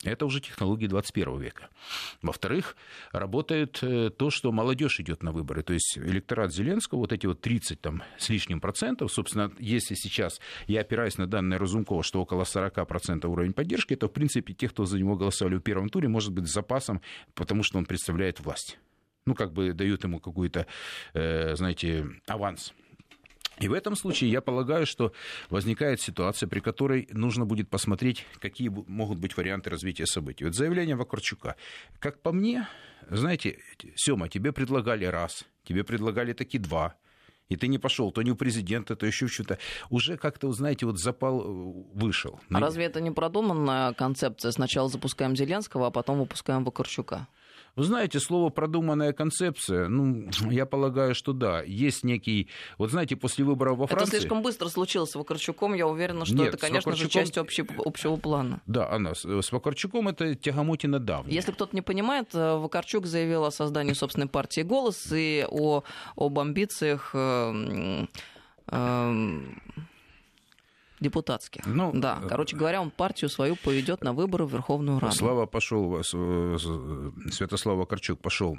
Это 0.04 0.26
уже 0.26 0.40
технологии 0.40 0.88
21 0.88 1.38
века. 1.38 1.68
Во-вторых, 2.22 2.76
работает 3.12 3.78
э, 3.82 4.10
то, 4.10 4.30
что 4.30 4.50
молодежь 4.50 4.98
идет 4.98 5.22
на 5.22 5.30
выборы. 5.30 5.62
То 5.62 5.74
есть 5.74 5.96
электорат 5.96 6.52
Зеленского, 6.52 6.98
вот 6.98 7.12
эти 7.12 7.26
вот 7.26 7.40
30 7.40 7.80
там, 7.80 8.02
с 8.18 8.28
лишним 8.28 8.60
процентов, 8.60 9.12
собственно, 9.12 9.52
если 9.60 9.94
сейчас 9.94 10.40
я 10.66 10.80
опираюсь 10.80 11.18
на 11.18 11.28
данные 11.28 11.58
Разумкова, 11.58 12.02
что 12.02 12.20
около 12.20 12.42
40 12.42 12.86
процентов 12.88 13.30
уровень 13.30 13.52
поддержки, 13.52 13.94
то, 13.94 14.08
в 14.08 14.12
принципе, 14.12 14.54
те, 14.54 14.68
кто 14.68 14.86
за 14.86 14.98
него 14.98 15.14
голосовали 15.14 15.56
в 15.56 15.60
первом 15.60 15.88
туре, 15.88 16.08
может 16.08 16.32
быть 16.32 16.48
с 16.48 16.52
запасом, 16.52 17.00
потому 17.34 17.62
что 17.62 17.78
он 17.78 17.84
представляет 17.84 18.40
власть. 18.40 18.78
Ну, 19.24 19.36
как 19.36 19.52
бы 19.52 19.72
дают 19.72 20.02
ему 20.02 20.18
какой-то, 20.18 20.66
э, 21.14 21.54
знаете, 21.54 22.06
аванс. 22.26 22.74
И 23.62 23.68
в 23.68 23.72
этом 23.74 23.94
случае 23.94 24.30
я 24.30 24.40
полагаю, 24.40 24.86
что 24.86 25.12
возникает 25.48 26.00
ситуация, 26.00 26.48
при 26.48 26.58
которой 26.58 27.08
нужно 27.12 27.46
будет 27.46 27.70
посмотреть, 27.70 28.26
какие 28.40 28.68
могут 28.68 29.18
быть 29.18 29.36
варианты 29.36 29.70
развития 29.70 30.06
событий. 30.06 30.44
Вот 30.44 30.54
заявление 30.54 30.96
Вакарчука. 30.96 31.54
Как 32.00 32.20
по 32.20 32.32
мне, 32.32 32.66
знаете, 33.08 33.58
Сема, 33.94 34.28
тебе 34.28 34.50
предлагали 34.50 35.04
раз, 35.04 35.44
тебе 35.62 35.84
предлагали 35.84 36.32
таки 36.32 36.58
два, 36.58 36.96
и 37.48 37.56
ты 37.56 37.68
не 37.68 37.78
пошел, 37.78 38.10
то 38.10 38.22
не 38.22 38.32
у 38.32 38.36
президента, 38.36 38.96
то 38.96 39.06
еще 39.06 39.28
что-то. 39.28 39.58
Уже 39.90 40.16
как-то, 40.16 40.50
знаете, 40.52 40.86
вот 40.86 40.98
запал 40.98 41.40
э, 41.40 41.84
вышел. 41.94 42.40
А 42.50 42.58
разве 42.58 42.86
это 42.86 43.00
не 43.00 43.12
продуманная 43.12 43.92
концепция? 43.92 44.50
Сначала 44.50 44.88
запускаем 44.88 45.36
Зеленского, 45.36 45.86
а 45.86 45.90
потом 45.90 46.18
выпускаем 46.18 46.64
Вакарчука. 46.64 47.28
Вы 47.74 47.84
знаете, 47.84 48.20
слово 48.20 48.50
продуманная 48.50 49.12
концепция, 49.12 49.88
ну, 49.88 50.28
я 50.50 50.66
полагаю, 50.66 51.14
что 51.14 51.32
да. 51.32 51.62
Есть 51.62 52.04
некий, 52.04 52.48
вот 52.78 52.90
знаете, 52.90 53.16
после 53.16 53.44
выборов 53.44 53.78
во 53.78 53.86
Франции... 53.86 54.08
Это 54.08 54.20
слишком 54.20 54.42
быстро 54.42 54.68
случилось 54.68 55.10
с 55.10 55.14
Вакарчуком, 55.14 55.74
я 55.74 55.86
уверена, 55.86 56.24
что 56.26 56.34
Нет, 56.34 56.48
это, 56.48 56.58
конечно 56.58 56.90
Вакарчуком... 56.90 57.10
же, 57.10 57.26
часть 57.26 57.38
общего, 57.38 57.68
общего 57.84 58.16
плана. 58.16 58.60
Да, 58.66 58.90
она, 58.90 59.14
с 59.14 59.52
Вакарчуком 59.52 60.08
это 60.08 60.34
тягомотина 60.34 60.98
давняя. 60.98 61.34
Если 61.34 61.52
кто-то 61.52 61.74
не 61.74 61.82
понимает, 61.82 62.28
э, 62.34 62.56
Вакарчук 62.56 63.06
заявил 63.06 63.44
о 63.44 63.50
создании 63.50 63.94
собственной 63.94 64.28
партии 64.28 64.60
«Голос» 64.60 65.10
и 65.12 65.46
о, 65.48 65.82
об 66.16 66.38
амбициях 66.38 67.10
э, 67.14 68.06
э, 68.66 69.40
депутатских. 71.02 71.66
Ну, 71.66 71.92
да, 71.94 72.20
э, 72.22 72.28
короче 72.28 72.56
говоря, 72.56 72.80
он 72.80 72.90
партию 72.90 73.28
свою 73.28 73.56
поведет 73.56 74.02
на 74.02 74.12
выборы 74.12 74.46
в 74.46 74.52
Верховную 74.52 74.98
Раду. 74.98 75.14
Слава 75.14 75.46
пошел, 75.46 75.98
э, 75.98 76.02
Святослав 76.02 77.76
Вакарчук 77.76 78.20
пошел 78.20 78.56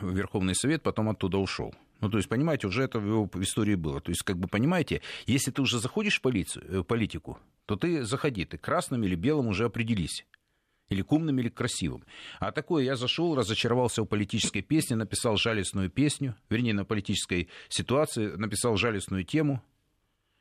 в 0.00 0.10
Верховный 0.10 0.54
Совет, 0.54 0.82
потом 0.82 1.08
оттуда 1.08 1.38
ушел. 1.38 1.74
Ну, 2.00 2.10
то 2.10 2.18
есть, 2.18 2.28
понимаете, 2.28 2.66
уже 2.66 2.82
это 2.82 2.98
в 2.98 3.06
его 3.06 3.30
истории 3.40 3.74
было. 3.74 4.00
То 4.00 4.10
есть, 4.10 4.22
как 4.22 4.38
бы, 4.38 4.48
понимаете, 4.48 5.00
если 5.26 5.50
ты 5.50 5.62
уже 5.62 5.78
заходишь 5.78 6.18
в, 6.18 6.20
полицию, 6.20 6.64
в 6.68 6.80
э, 6.80 6.84
политику, 6.84 7.38
то 7.64 7.76
ты 7.76 8.04
заходи, 8.04 8.44
ты 8.44 8.58
красным 8.58 9.02
или 9.04 9.14
белым 9.14 9.48
уже 9.48 9.64
определись. 9.64 10.26
Или 10.88 11.02
к 11.02 11.10
умным, 11.10 11.38
или 11.40 11.48
к 11.48 11.54
красивым. 11.54 12.04
А 12.38 12.52
такое 12.52 12.84
я 12.84 12.94
зашел, 12.96 13.34
разочаровался 13.34 14.02
в 14.02 14.06
политической 14.06 14.60
песне, 14.60 14.94
написал 14.94 15.36
жалостную 15.36 15.90
песню, 15.90 16.36
вернее, 16.48 16.74
на 16.74 16.84
политической 16.84 17.48
ситуации, 17.68 18.28
написал 18.36 18.76
жалостную 18.76 19.24
тему, 19.24 19.62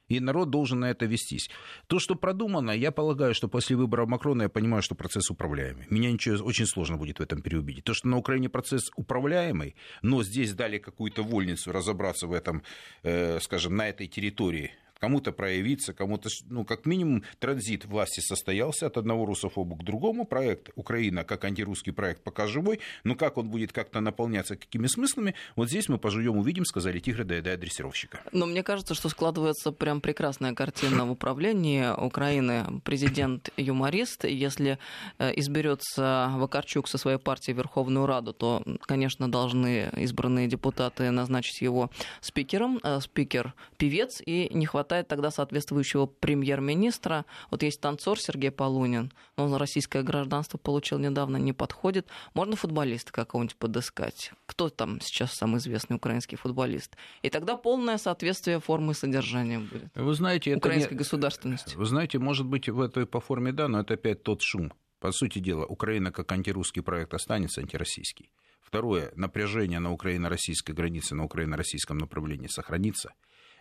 и 0.07 0.19
народ 0.19 0.49
должен 0.49 0.79
на 0.79 0.91
это 0.91 1.05
вестись. 1.05 1.49
То, 1.87 1.99
что 1.99 2.15
продумано, 2.15 2.71
я 2.71 2.91
полагаю, 2.91 3.33
что 3.33 3.47
после 3.47 3.75
выбора 3.75 4.05
Макрона 4.05 4.43
я 4.43 4.49
понимаю, 4.49 4.81
что 4.81 4.95
процесс 4.95 5.29
управляемый. 5.29 5.85
Меня 5.89 6.11
ничего 6.11 6.43
очень 6.45 6.65
сложно 6.65 6.97
будет 6.97 7.19
в 7.19 7.21
этом 7.21 7.41
переубедить. 7.41 7.83
То, 7.83 7.93
что 7.93 8.07
на 8.07 8.17
Украине 8.17 8.49
процесс 8.49 8.91
управляемый, 8.95 9.75
но 10.01 10.23
здесь 10.23 10.53
дали 10.53 10.77
какую-то 10.77 11.23
вольницу 11.23 11.71
разобраться 11.71 12.27
в 12.27 12.33
этом, 12.33 12.63
э, 13.03 13.39
скажем, 13.39 13.75
на 13.75 13.89
этой 13.89 14.07
территории 14.07 14.71
кому-то 14.99 15.31
проявиться, 15.31 15.93
кому-то, 15.93 16.29
ну, 16.49 16.65
как 16.65 16.85
минимум, 16.85 17.23
транзит 17.39 17.85
власти 17.85 18.21
состоялся 18.21 18.87
от 18.87 18.97
одного 18.97 19.25
русофоба 19.25 19.77
к 19.77 19.83
другому. 19.83 20.25
Проект 20.25 20.69
Украина, 20.75 21.23
как 21.23 21.43
антирусский 21.43 21.93
проект, 21.93 22.23
пока 22.23 22.47
живой, 22.47 22.79
но 23.03 23.15
как 23.15 23.37
он 23.37 23.49
будет 23.49 23.71
как-то 23.71 23.99
наполняться, 24.01 24.55
какими 24.55 24.87
смыслами, 24.87 25.35
вот 25.55 25.69
здесь 25.69 25.89
мы 25.89 25.97
пожуем, 25.97 26.37
увидим, 26.37 26.65
сказали 26.65 26.99
тигры, 26.99 27.23
доедая 27.23 27.57
дрессировщика. 27.57 28.21
Но 28.31 28.45
мне 28.45 28.63
кажется, 28.63 28.95
что 28.95 29.09
складывается 29.09 29.71
прям 29.71 30.01
прекрасная 30.01 30.53
картина 30.53 31.05
в 31.05 31.11
управлении 31.11 31.85
Украины. 31.95 32.81
Президент 32.83 33.49
юморист, 33.57 34.25
если 34.25 34.77
э, 35.17 35.31
изберется 35.39 36.31
Вакарчук 36.35 36.87
со 36.87 36.97
своей 36.97 37.17
партией 37.17 37.55
в 37.55 37.57
Верховную 37.57 38.05
Раду, 38.05 38.33
то, 38.33 38.63
конечно, 38.81 39.29
должны 39.29 39.89
избранные 39.97 40.47
депутаты 40.47 41.11
назначить 41.11 41.61
его 41.61 41.89
спикером. 42.21 42.79
Э, 42.83 42.99
спикер 43.01 43.53
певец, 43.77 44.21
и 44.25 44.49
не 44.53 44.65
хватает 44.65 44.84
хватает 44.85 45.07
тогда 45.07 45.31
соответствующего 45.31 46.05
премьер-министра. 46.05 47.25
Вот 47.49 47.63
есть 47.63 47.81
танцор 47.81 48.19
Сергей 48.19 48.51
Полунин, 48.51 49.11
он 49.35 49.55
российское 49.55 50.03
гражданство 50.03 50.59
получил 50.59 50.99
недавно, 50.99 51.37
не 51.37 51.53
подходит. 51.53 52.07
Можно 52.35 52.55
футболиста 52.55 53.11
какого-нибудь 53.11 53.55
подыскать? 53.55 54.31
Кто 54.45 54.69
там 54.69 55.01
сейчас 55.01 55.33
самый 55.33 55.57
известный 55.57 55.95
украинский 55.95 56.37
футболист? 56.37 56.95
И 57.23 57.31
тогда 57.31 57.57
полное 57.57 57.97
соответствие 57.97 58.59
формы 58.59 58.91
и 58.91 58.95
содержания 58.95 59.57
будет. 59.57 59.89
Вы 59.95 60.13
знаете, 60.13 60.55
Украинской 60.55 60.93
не... 60.93 60.99
государственности. 60.99 61.75
Вы 61.75 61.85
знаете, 61.85 62.19
может 62.19 62.45
быть, 62.45 62.69
в 62.69 62.79
этой 62.79 63.07
по 63.07 63.19
форме 63.19 63.51
да, 63.51 63.67
но 63.67 63.79
это 63.79 63.95
опять 63.95 64.21
тот 64.21 64.43
шум. 64.43 64.71
По 64.99 65.11
сути 65.11 65.39
дела, 65.39 65.65
Украина 65.65 66.11
как 66.11 66.31
антирусский 66.31 66.83
проект 66.83 67.15
останется 67.15 67.61
антироссийский. 67.61 68.29
Второе, 68.61 69.11
напряжение 69.15 69.79
на 69.79 69.91
украино-российской 69.91 70.73
границе, 70.73 71.15
на 71.15 71.23
украино-российском 71.23 71.97
направлении 71.97 72.47
сохранится 72.47 73.13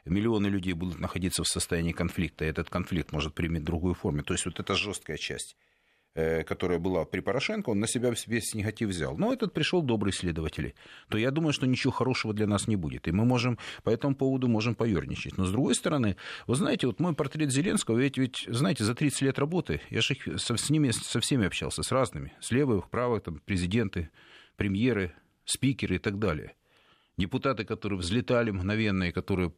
миллионы 0.05 0.49
людей 0.49 0.73
будут 0.75 1.01
находиться 1.01 1.43
в 1.43 1.49
состоянии 1.49 1.93
конфликта, 1.93 2.45
и 2.45 2.49
этот 2.49 2.71
конфликт 2.71 3.13
может 3.13 3.35
принять 3.35 3.65
другую 3.65 3.95
форму. 3.95 4.23
То 4.23 4.35
есть 4.35 4.45
вот 4.47 4.61
эта 4.61 4.75
жесткая 4.75 5.17
часть 5.17 5.57
э, 6.15 6.45
которая 6.45 6.79
была 6.79 7.05
при 7.05 7.21
Порошенко, 7.21 7.71
он 7.71 7.81
на 7.81 7.89
себя 7.89 8.13
весь 8.27 8.55
негатив 8.55 8.91
взял. 8.91 9.17
Но 9.17 9.33
этот 9.33 9.53
пришел 9.53 9.83
добрый 9.83 10.13
следователь. 10.13 10.75
То 11.09 11.19
я 11.19 11.31
думаю, 11.31 11.53
что 11.53 11.67
ничего 11.67 11.93
хорошего 11.93 12.33
для 12.33 12.47
нас 12.47 12.69
не 12.69 12.77
будет. 12.77 13.09
И 13.09 13.13
мы 13.13 13.25
можем 13.25 13.59
по 13.83 13.91
этому 13.91 14.15
поводу 14.15 14.47
можем 14.47 14.75
поерничать. 14.75 15.37
Но 15.37 15.45
с 15.45 15.51
другой 15.51 15.75
стороны, 15.75 16.17
вы 16.47 16.55
знаете, 16.55 16.87
вот 16.87 17.01
мой 17.01 17.15
портрет 17.15 17.51
Зеленского, 17.51 17.99
ведь, 17.99 18.17
ведь 18.17 18.45
знаете, 18.49 18.85
за 18.85 18.95
30 18.95 19.23
лет 19.23 19.39
работы 19.39 19.81
я 19.91 20.01
же 20.01 20.15
с 20.37 20.71
ними, 20.71 20.91
со 20.91 21.21
всеми 21.21 21.47
общался, 21.47 21.83
с 21.83 21.91
разными. 21.91 22.33
С 22.41 22.53
левых, 22.53 22.91
правых, 22.91 23.25
там, 23.25 23.41
президенты, 23.45 24.11
премьеры, 24.57 25.13
спикеры 25.45 25.97
и 25.97 25.99
так 25.99 26.19
далее. 26.19 26.55
Депутаты, 27.17 27.65
которые 27.65 27.99
взлетали 27.99 28.51
мгновенно 28.51 29.05
и 29.05 29.13
которые 29.13 29.53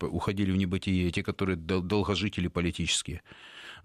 уходили 0.00 0.50
в 0.50 0.56
небытие, 0.56 1.10
те, 1.10 1.22
которые 1.22 1.56
долгожители 1.56 2.48
политические. 2.48 3.22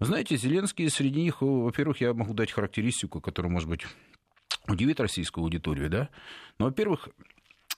Знаете, 0.00 0.36
Зеленский 0.36 0.88
среди 0.90 1.22
них, 1.22 1.40
во-первых, 1.40 2.00
я 2.00 2.14
могу 2.14 2.34
дать 2.34 2.52
характеристику, 2.52 3.20
которая, 3.20 3.50
может 3.50 3.68
быть, 3.68 3.82
удивит 4.68 5.00
российскую 5.00 5.44
аудиторию, 5.44 5.90
да? 5.90 6.08
Но, 6.58 6.66
во-первых, 6.66 7.08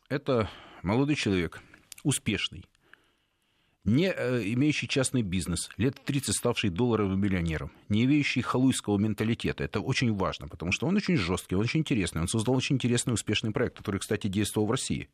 это 0.08 0.50
молодой 0.82 1.14
человек, 1.14 1.62
успешный, 2.02 2.64
не 3.84 4.12
э, 4.14 4.42
имеющий 4.52 4.88
частный 4.88 5.22
бизнес, 5.22 5.70
лет 5.78 5.96
30 6.04 6.36
ставший 6.36 6.70
долларовым 6.70 7.18
миллионером, 7.18 7.72
не 7.88 8.04
имеющий 8.04 8.42
халуйского 8.42 8.98
менталитета. 8.98 9.64
Это 9.64 9.80
очень 9.80 10.12
важно, 10.14 10.48
потому 10.48 10.72
что 10.72 10.86
он 10.86 10.96
очень 10.96 11.16
жесткий, 11.16 11.54
он 11.54 11.62
очень 11.62 11.80
интересный. 11.80 12.20
Он 12.20 12.28
создал 12.28 12.54
очень 12.54 12.76
интересный, 12.76 13.14
успешный 13.14 13.52
проект, 13.52 13.78
который, 13.78 14.00
кстати, 14.00 14.26
действовал 14.26 14.66
в 14.66 14.70
России. 14.70 15.08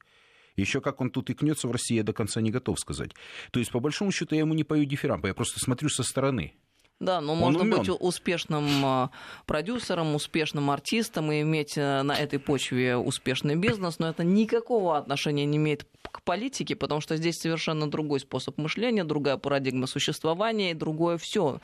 Еще 0.57 0.81
как 0.81 1.01
он 1.01 1.11
тут 1.11 1.31
икнется 1.31 1.69
в 1.69 1.71
России, 1.71 1.97
я 1.97 2.03
до 2.03 2.13
конца 2.13 2.41
не 2.41 2.51
готов 2.51 2.81
сказать. 2.81 3.13
То 3.51 3.59
есть, 3.59 3.71
по 3.71 3.81
большому 3.81 4.11
счету, 4.11 4.35
я 4.35 4.41
ему 4.41 4.55
не 4.55 4.65
пою 4.65 4.85
дифирамбы, 4.85 5.29
я 5.29 5.35
просто 5.35 5.61
смотрю 5.61 5.89
со 5.89 6.03
стороны. 6.03 6.55
Да, 6.99 7.21
но 7.21 7.35
Он 7.35 7.39
можно 7.39 7.61
умен. 7.61 7.79
быть 7.81 7.91
успешным 8.01 8.65
а, 8.85 9.11
продюсером, 9.45 10.15
успешным 10.15 10.71
артистом 10.71 11.31
и 11.31 11.43
иметь 11.43 11.75
э, 11.77 12.03
на 12.03 12.13
этой 12.13 12.39
почве 12.39 12.97
успешный 12.97 13.55
бизнес, 13.55 13.99
но 13.99 14.09
это 14.09 14.25
никакого 14.25 14.97
отношения 14.97 15.45
не 15.45 15.59
имеет 15.59 15.87
к 16.11 16.23
политике, 16.23 16.75
потому 16.75 17.03
что 17.03 17.17
здесь 17.17 17.37
совершенно 17.39 17.91
другой 17.91 18.21
способ 18.21 18.57
мышления, 18.57 19.05
другая 19.05 19.37
парадигма 19.37 19.87
существования 19.87 20.71
и 20.71 20.75
другое 20.75 21.19
все. 21.19 21.61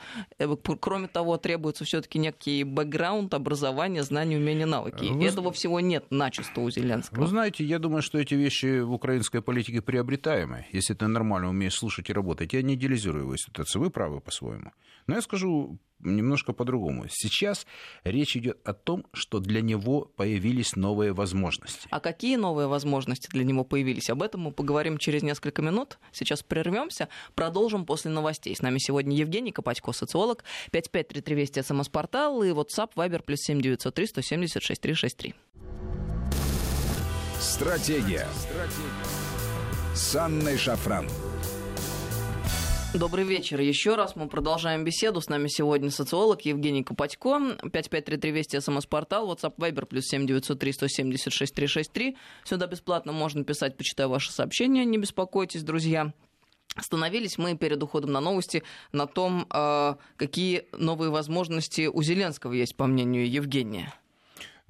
Кроме 0.79 1.07
того, 1.07 1.37
требуется 1.37 1.83
все-таки 1.83 2.19
некий 2.19 2.63
бэкграунд, 2.63 3.33
образование, 3.33 4.03
знания, 4.03 4.37
умения, 4.37 4.67
навыки. 4.67 5.05
Вы- 5.05 5.25
Этого 5.25 5.51
всего 5.51 5.79
нет 5.79 6.05
начисто 6.11 6.61
у 6.61 6.69
Зеленского. 6.69 7.21
Вы 7.21 7.27
знаете, 7.27 7.63
я 7.63 7.79
думаю, 7.79 8.03
что 8.03 8.19
эти 8.19 8.35
вещи 8.35 8.81
в 8.81 8.91
украинской 8.93 9.41
политике 9.41 9.81
приобретаемы, 9.81 10.67
если 10.71 10.93
ты 10.93 11.07
нормально 11.07 11.49
умеешь 11.49 11.73
слушать 11.75 12.09
и 12.09 12.13
работать. 12.13 12.53
Я 12.53 12.61
не 12.61 12.75
идеализирую 12.75 13.23
его 13.23 13.37
ситуацию, 13.37 13.81
вы 13.81 13.89
правы 13.89 14.19
по-своему. 14.21 14.71
Но 15.07 15.15
я 15.15 15.21
скажу 15.21 15.77
немножко 16.05 16.53
по-другому. 16.53 17.05
Сейчас 17.09 17.65
речь 18.03 18.35
идет 18.35 18.59
о 18.65 18.73
том, 18.73 19.05
что 19.13 19.39
для 19.39 19.61
него 19.61 20.11
появились 20.15 20.75
новые 20.75 21.13
возможности. 21.13 21.87
А 21.89 21.99
какие 21.99 22.35
новые 22.35 22.67
возможности 22.67 23.29
для 23.29 23.43
него 23.43 23.63
появились? 23.63 24.09
Об 24.09 24.21
этом 24.21 24.41
мы 24.41 24.51
поговорим 24.51 24.97
через 24.97 25.23
несколько 25.23 25.61
минут. 25.61 25.97
Сейчас 26.11 26.43
прервемся, 26.43 27.09
продолжим 27.35 27.85
после 27.85 28.11
новостей. 28.11 28.55
С 28.55 28.61
нами 28.61 28.77
сегодня 28.79 29.15
Евгений 29.15 29.51
Копатько, 29.51 29.91
социолог, 29.91 30.43
5533 30.71 31.35
Вести, 31.35 31.61
СМС-портал 31.61 32.43
и 32.43 32.49
WhatsApp, 32.49 32.91
Viber, 32.95 33.23
плюс 33.23 33.39
7903 33.41 34.07
176 34.07 34.81
363. 34.81 35.33
Стратегия. 37.39 38.27
С 39.93 40.15
Анной 40.15 40.57
Шафран. 40.57 41.07
Добрый 42.93 43.25
вечер. 43.25 43.59
Еще 43.59 43.95
раз 43.95 44.15
мы 44.15 44.27
продолжаем 44.27 44.83
беседу. 44.83 45.19
С 45.19 45.27
нами 45.27 45.47
сегодня 45.47 45.89
социолог 45.89 46.41
Евгений 46.41 46.83
Копатько. 46.83 47.39
5533 47.63 48.31
Вести, 48.31 48.59
СМС-портал, 48.59 49.31
WhatsApp, 49.31 49.55
Viber, 49.57 49.87
плюс 49.87 50.05
7903 50.05 50.73
176 50.73 51.55
363. 51.55 52.17
Сюда 52.43 52.67
бесплатно 52.67 53.11
можно 53.11 53.43
писать, 53.43 53.77
почитаю 53.77 54.09
ваши 54.09 54.31
сообщения. 54.31 54.85
Не 54.85 54.99
беспокойтесь, 54.99 55.63
друзья. 55.63 56.13
Остановились 56.75 57.39
мы 57.39 57.57
перед 57.57 57.81
уходом 57.81 58.11
на 58.11 58.21
новости 58.21 58.61
на 58.91 59.07
том, 59.07 59.47
э, 59.51 59.95
какие 60.15 60.65
новые 60.77 61.09
возможности 61.09 61.87
у 61.87 62.03
Зеленского 62.03 62.53
есть, 62.53 62.75
по 62.75 62.85
мнению 62.85 63.27
Евгения. 63.27 63.91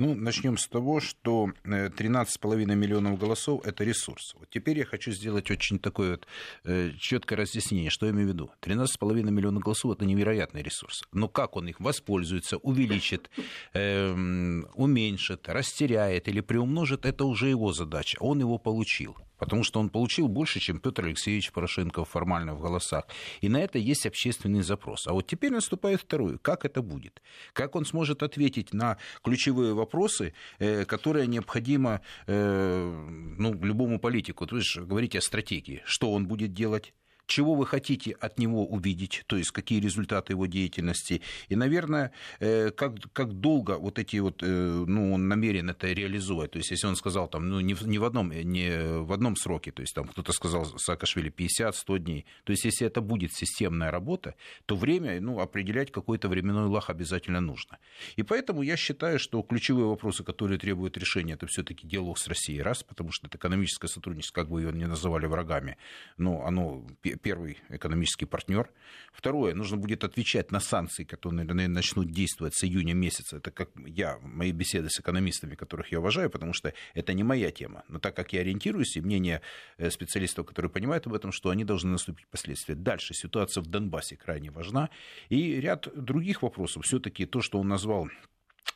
Ну, 0.03 0.15
начнем 0.15 0.57
с 0.57 0.67
того, 0.67 0.99
что 0.99 1.53
э, 1.63 1.87
13,5 1.87 2.75
миллионов 2.75 3.17
голосов– 3.17 3.61
это 3.65 3.85
ресурс. 3.85 4.35
Вот 4.37 4.49
теперь 4.49 4.79
я 4.79 4.83
хочу 4.83 5.13
сделать 5.13 5.49
очень 5.49 5.79
такое 5.79 6.11
вот 6.11 6.27
э, 6.65 6.91
четкое 6.99 7.39
разъяснение, 7.39 7.89
что 7.89 8.05
я 8.05 8.11
имею 8.11 8.27
в 8.27 8.31
виду. 8.33 8.51
13,5 8.61 9.31
миллионов 9.31 9.63
голосов– 9.63 9.93
это 9.95 10.03
невероятный 10.03 10.61
ресурс. 10.61 11.03
Но 11.13 11.29
как 11.29 11.55
он 11.55 11.69
их 11.69 11.79
воспользуется, 11.79 12.57
увеличит, 12.57 13.29
эм, 13.73 14.67
уменьшит, 14.73 15.47
растеряет 15.47 16.27
или 16.27 16.41
приумножит– 16.41 17.05
это 17.05 17.23
уже 17.23 17.47
его 17.47 17.71
задача. 17.71 18.17
Он 18.19 18.41
его 18.41 18.57
получил. 18.57 19.15
Потому 19.37 19.63
что 19.63 19.79
он 19.79 19.89
получил 19.89 20.27
больше, 20.27 20.59
чем 20.59 20.79
Петр 20.79 21.05
Алексеевич 21.05 21.51
Порошенко 21.51 22.05
формально 22.05 22.55
в 22.55 22.61
голосах. 22.61 23.07
И 23.41 23.49
на 23.49 23.57
это 23.57 23.77
есть 23.77 24.05
общественный 24.05 24.61
запрос. 24.61 25.07
А 25.07 25.13
вот 25.13 25.27
теперь 25.27 25.51
наступает 25.51 26.01
второй. 26.01 26.37
Как 26.37 26.65
это 26.65 26.81
будет? 26.81 27.21
Как 27.53 27.75
он 27.75 27.85
сможет 27.85 28.23
ответить 28.23 28.73
на 28.73 28.97
ключевые 29.23 29.73
вопросы, 29.73 30.33
э, 30.59 30.85
которые 30.85 31.27
необходимо 31.27 32.01
э, 32.27 33.35
ну, 33.37 33.53
любому 33.53 33.99
политику? 33.99 34.45
То 34.45 34.57
есть 34.57 34.77
говорить 34.77 35.15
о 35.15 35.21
стратегии. 35.21 35.81
Что 35.85 36.11
он 36.11 36.27
будет 36.27 36.53
делать? 36.53 36.93
Чего 37.25 37.55
вы 37.55 37.65
хотите 37.65 38.11
от 38.19 38.39
него 38.39 38.65
увидеть, 38.65 39.23
то 39.27 39.37
есть 39.37 39.51
какие 39.51 39.79
результаты 39.79 40.33
его 40.33 40.45
деятельности, 40.45 41.21
и, 41.49 41.55
наверное, 41.55 42.11
э, 42.39 42.71
как, 42.71 42.95
как 43.13 43.33
долго 43.33 43.77
вот 43.77 43.99
эти 43.99 44.17
вот, 44.17 44.43
э, 44.43 44.85
ну, 44.87 45.13
он 45.13 45.27
намерен 45.27 45.69
это 45.69 45.91
реализовать, 45.91 46.51
то 46.51 46.57
есть 46.57 46.71
если 46.71 46.87
он 46.87 46.95
сказал 46.95 47.27
там, 47.27 47.49
ну, 47.49 47.59
не 47.59 47.75
не 47.83 47.97
в, 47.97 48.05
одном, 48.05 48.31
не 48.31 49.01
в 49.03 49.11
одном 49.11 49.35
сроке, 49.35 49.71
то 49.71 49.81
есть 49.81 49.93
там 49.93 50.07
кто-то 50.07 50.31
сказал 50.31 50.65
Саакашвили 50.77 51.31
50-100 51.31 51.99
дней, 51.99 52.25
то 52.43 52.51
есть 52.51 52.65
если 52.65 52.87
это 52.87 53.01
будет 53.01 53.33
системная 53.33 53.91
работа, 53.91 54.35
то 54.65 54.75
время, 54.75 55.19
ну, 55.21 55.39
определять 55.39 55.91
какой-то 55.91 56.29
временной 56.29 56.67
лаг 56.67 56.89
обязательно 56.89 57.41
нужно. 57.41 57.77
И 58.15 58.23
поэтому 58.23 58.61
я 58.61 58.77
считаю, 58.77 59.19
что 59.19 59.41
ключевые 59.41 59.87
вопросы, 59.87 60.23
которые 60.23 60.59
требуют 60.59 60.97
решения, 60.97 61.33
это 61.33 61.47
все-таки 61.47 61.87
диалог 61.87 62.17
с 62.17 62.27
Россией, 62.27 62.61
раз, 62.61 62.83
потому 62.83 63.11
что 63.11 63.27
это 63.27 63.37
экономическое 63.37 63.87
сотрудничество, 63.87 64.41
как 64.41 64.49
бы 64.49 64.61
его 64.61 64.71
ни 64.71 64.85
называли 64.85 65.25
врагами, 65.25 65.77
но 66.17 66.45
оно 66.45 66.85
первый 67.15 67.57
экономический 67.69 68.25
партнер. 68.25 68.69
Второе, 69.11 69.53
нужно 69.53 69.77
будет 69.77 70.03
отвечать 70.03 70.51
на 70.51 70.59
санкции, 70.59 71.03
которые, 71.03 71.45
начнут 71.67 72.11
действовать 72.11 72.55
с 72.55 72.63
июня 72.63 72.93
месяца. 72.93 73.37
Это 73.37 73.51
как 73.51 73.69
я, 73.85 74.17
мои 74.21 74.51
беседы 74.51 74.89
с 74.89 74.99
экономистами, 74.99 75.55
которых 75.55 75.91
я 75.91 75.99
уважаю, 75.99 76.29
потому 76.29 76.53
что 76.53 76.73
это 76.93 77.13
не 77.13 77.23
моя 77.23 77.51
тема. 77.51 77.83
Но 77.87 77.99
так 77.99 78.15
как 78.15 78.33
я 78.33 78.41
ориентируюсь, 78.41 78.97
и 78.97 79.01
мнение 79.01 79.41
специалистов, 79.89 80.45
которые 80.45 80.71
понимают 80.71 81.07
об 81.07 81.13
этом, 81.13 81.31
что 81.31 81.49
они 81.49 81.63
должны 81.63 81.91
наступить 81.91 82.27
последствия. 82.27 82.75
Дальше 82.75 83.13
ситуация 83.13 83.61
в 83.61 83.67
Донбассе 83.67 84.15
крайне 84.15 84.51
важна. 84.51 84.89
И 85.29 85.59
ряд 85.59 85.87
других 85.95 86.41
вопросов. 86.41 86.85
Все-таки 86.85 87.25
то, 87.25 87.41
что 87.41 87.59
он 87.59 87.67
назвал 87.67 88.09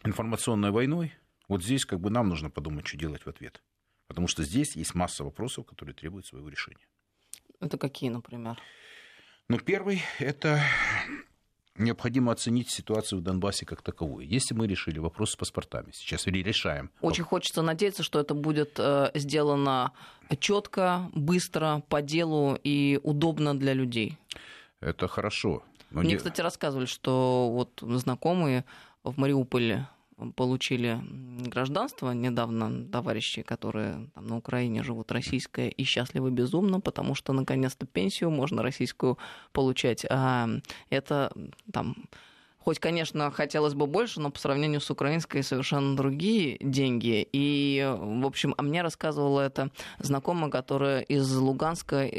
информационной 0.04 0.71
войной, 0.71 1.13
вот 1.47 1.63
здесь 1.63 1.86
как 1.86 2.00
бы 2.00 2.10
нам 2.10 2.30
нужно 2.30 2.50
подумать, 2.50 2.88
что 2.88 2.97
делать 2.97 3.26
в 3.26 3.30
ответ. 3.30 3.62
Потому 4.08 4.28
что 4.28 4.43
здесь 4.43 4.76
есть 4.76 4.95
масса 4.95 5.23
вопросов, 5.23 5.65
которые 5.65 5.93
требуют 5.93 6.26
своего 6.26 6.47
решения. 6.50 6.88
Это 7.60 7.78
какие, 7.78 8.10
например? 8.10 8.60
Ну, 9.50 9.60
первый– 9.60 10.02
это 10.20 10.62
необходимо 11.78 12.32
оценить 12.32 12.70
ситуацию 12.70 13.20
в 13.20 13.24
Донбассе 13.24 13.65
как 13.65 13.82
таковую. 13.82 14.28
Если 14.28 14.54
мы 14.54 14.67
решили 14.67 15.00
вопрос 15.00 15.32
с 15.32 15.36
паспортами, 15.36 15.91
сейчас 15.93 16.26
решаем. 16.28 16.91
Очень 17.02 17.24
хочется 17.24 17.62
надеяться, 17.62 18.04
что 18.04 18.20
это 18.20 18.34
будет 18.34 18.80
э, 18.80 19.12
сделано 19.13 19.93
четко, 20.39 21.10
быстро, 21.13 21.84
по 21.88 22.02
делу 22.02 22.58
и 22.63 23.00
удобно 23.04 23.58
для 23.58 23.74
людей. 23.74 24.17
Это 24.82 25.08
хорошо. 25.08 25.63
Но 25.91 26.02
Мне, 26.02 26.12
не... 26.12 26.17
кстати, 26.17 26.41
рассказывали, 26.41 26.86
что 26.86 27.50
вот 27.52 27.80
знакомые 28.00 28.65
в 29.04 29.17
Мариуполе 29.17 29.88
получили 30.36 30.99
гражданство 31.47 32.12
недавно 32.12 32.86
товарищи, 32.88 33.43
которые 33.43 34.10
там, 34.15 34.27
на 34.27 34.38
Украине 34.38 34.84
живут 34.84 35.12
российское 35.12 35.69
и 35.69 35.84
счастливы 35.84 36.32
безумно, 36.32 36.80
потому 36.80 37.15
что 37.15 37.34
наконец-то 37.34 37.86
пенсию 37.86 38.32
можно 38.32 38.63
российскую 38.63 39.17
получать. 39.51 40.06
А 40.10 40.49
это 40.89 41.32
там 41.71 41.95
Хоть, 42.67 42.80
конечно, 42.80 43.32
хотелось 43.32 43.75
бы 43.75 43.88
больше, 43.88 44.19
но 44.19 44.30
по 44.30 44.38
сравнению 44.39 44.82
с 44.82 44.91
украинской 44.91 45.41
совершенно 45.41 45.95
другие 45.95 46.58
деньги. 46.60 47.25
И, 47.32 47.82
в 47.97 48.25
общем, 48.25 48.53
а 48.58 48.62
мне 48.62 48.82
рассказывала 48.82 49.39
это 49.39 49.71
знакомая, 49.99 50.51
которая 50.51 50.99
из 50.99 51.34
Луганска, 51.34 52.10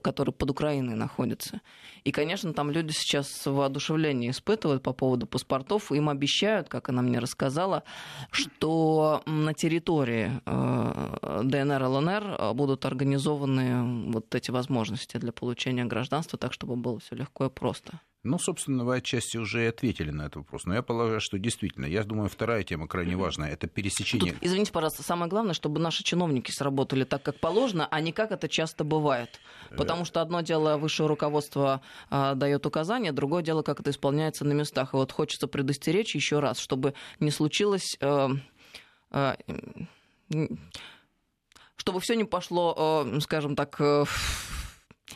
который 0.00 0.30
под 0.30 0.50
Украиной 0.52 0.94
находится. 0.94 1.62
И, 2.04 2.12
конечно, 2.12 2.52
там 2.52 2.70
люди 2.70 2.92
сейчас 2.92 3.44
воодушевление 3.44 4.30
испытывают 4.30 4.84
по 4.84 4.92
поводу 4.92 5.26
паспортов. 5.26 5.90
Им 5.90 6.08
обещают, 6.08 6.68
как 6.68 6.90
она 6.90 7.02
мне 7.02 7.18
рассказала, 7.18 7.82
что 8.30 9.22
на 9.26 9.52
территории 9.52 10.30
ДНР, 10.46 11.82
ЛНР 11.82 12.54
будут 12.54 12.84
организованы 12.84 14.12
вот 14.12 14.32
эти 14.32 14.52
возможности 14.52 15.16
для 15.16 15.32
получения 15.32 15.86
гражданства, 15.86 16.38
так, 16.38 16.52
чтобы 16.52 16.76
было 16.76 17.00
все 17.00 17.16
легко 17.16 17.46
и 17.46 17.50
просто. 17.50 17.98
Ну, 18.24 18.38
собственно, 18.38 18.84
вы 18.84 18.96
отчасти 18.96 19.36
уже 19.36 19.64
и 19.64 19.66
ответили 19.66 20.10
на 20.10 20.22
этот 20.22 20.36
вопрос. 20.36 20.64
Но 20.64 20.74
я 20.74 20.82
полагаю, 20.82 21.20
что 21.20 21.38
действительно, 21.38 21.86
я 21.86 22.02
думаю, 22.02 22.28
вторая 22.28 22.64
тема 22.64 22.88
крайне 22.88 23.16
важная. 23.16 23.50
Это 23.52 23.68
пересечение... 23.68 24.32
Тут, 24.32 24.42
извините, 24.42 24.72
пожалуйста, 24.72 25.04
самое 25.04 25.30
главное, 25.30 25.54
чтобы 25.54 25.78
наши 25.80 26.02
чиновники 26.02 26.50
сработали 26.50 27.04
так, 27.04 27.22
как 27.22 27.38
положено, 27.38 27.86
а 27.88 28.00
не 28.00 28.12
как 28.12 28.32
это 28.32 28.48
часто 28.48 28.82
бывает. 28.82 29.40
Потому 29.76 30.04
что 30.04 30.20
одно 30.20 30.40
дело 30.40 30.78
высшее 30.78 31.08
руководство 31.08 31.80
э, 32.10 32.34
дает 32.34 32.66
указания, 32.66 33.12
другое 33.12 33.42
дело, 33.42 33.62
как 33.62 33.80
это 33.80 33.90
исполняется 33.90 34.44
на 34.44 34.52
местах. 34.52 34.94
И 34.94 34.96
вот 34.96 35.12
хочется 35.12 35.46
предостеречь 35.46 36.16
еще 36.16 36.40
раз, 36.40 36.58
чтобы 36.58 36.94
не 37.20 37.30
случилось... 37.30 37.96
Э, 38.00 38.30
э, 39.12 39.36
чтобы 41.76 42.00
все 42.00 42.16
не 42.16 42.24
пошло, 42.24 43.04
э, 43.06 43.20
скажем 43.20 43.54
так, 43.54 43.80
э, 43.80 44.04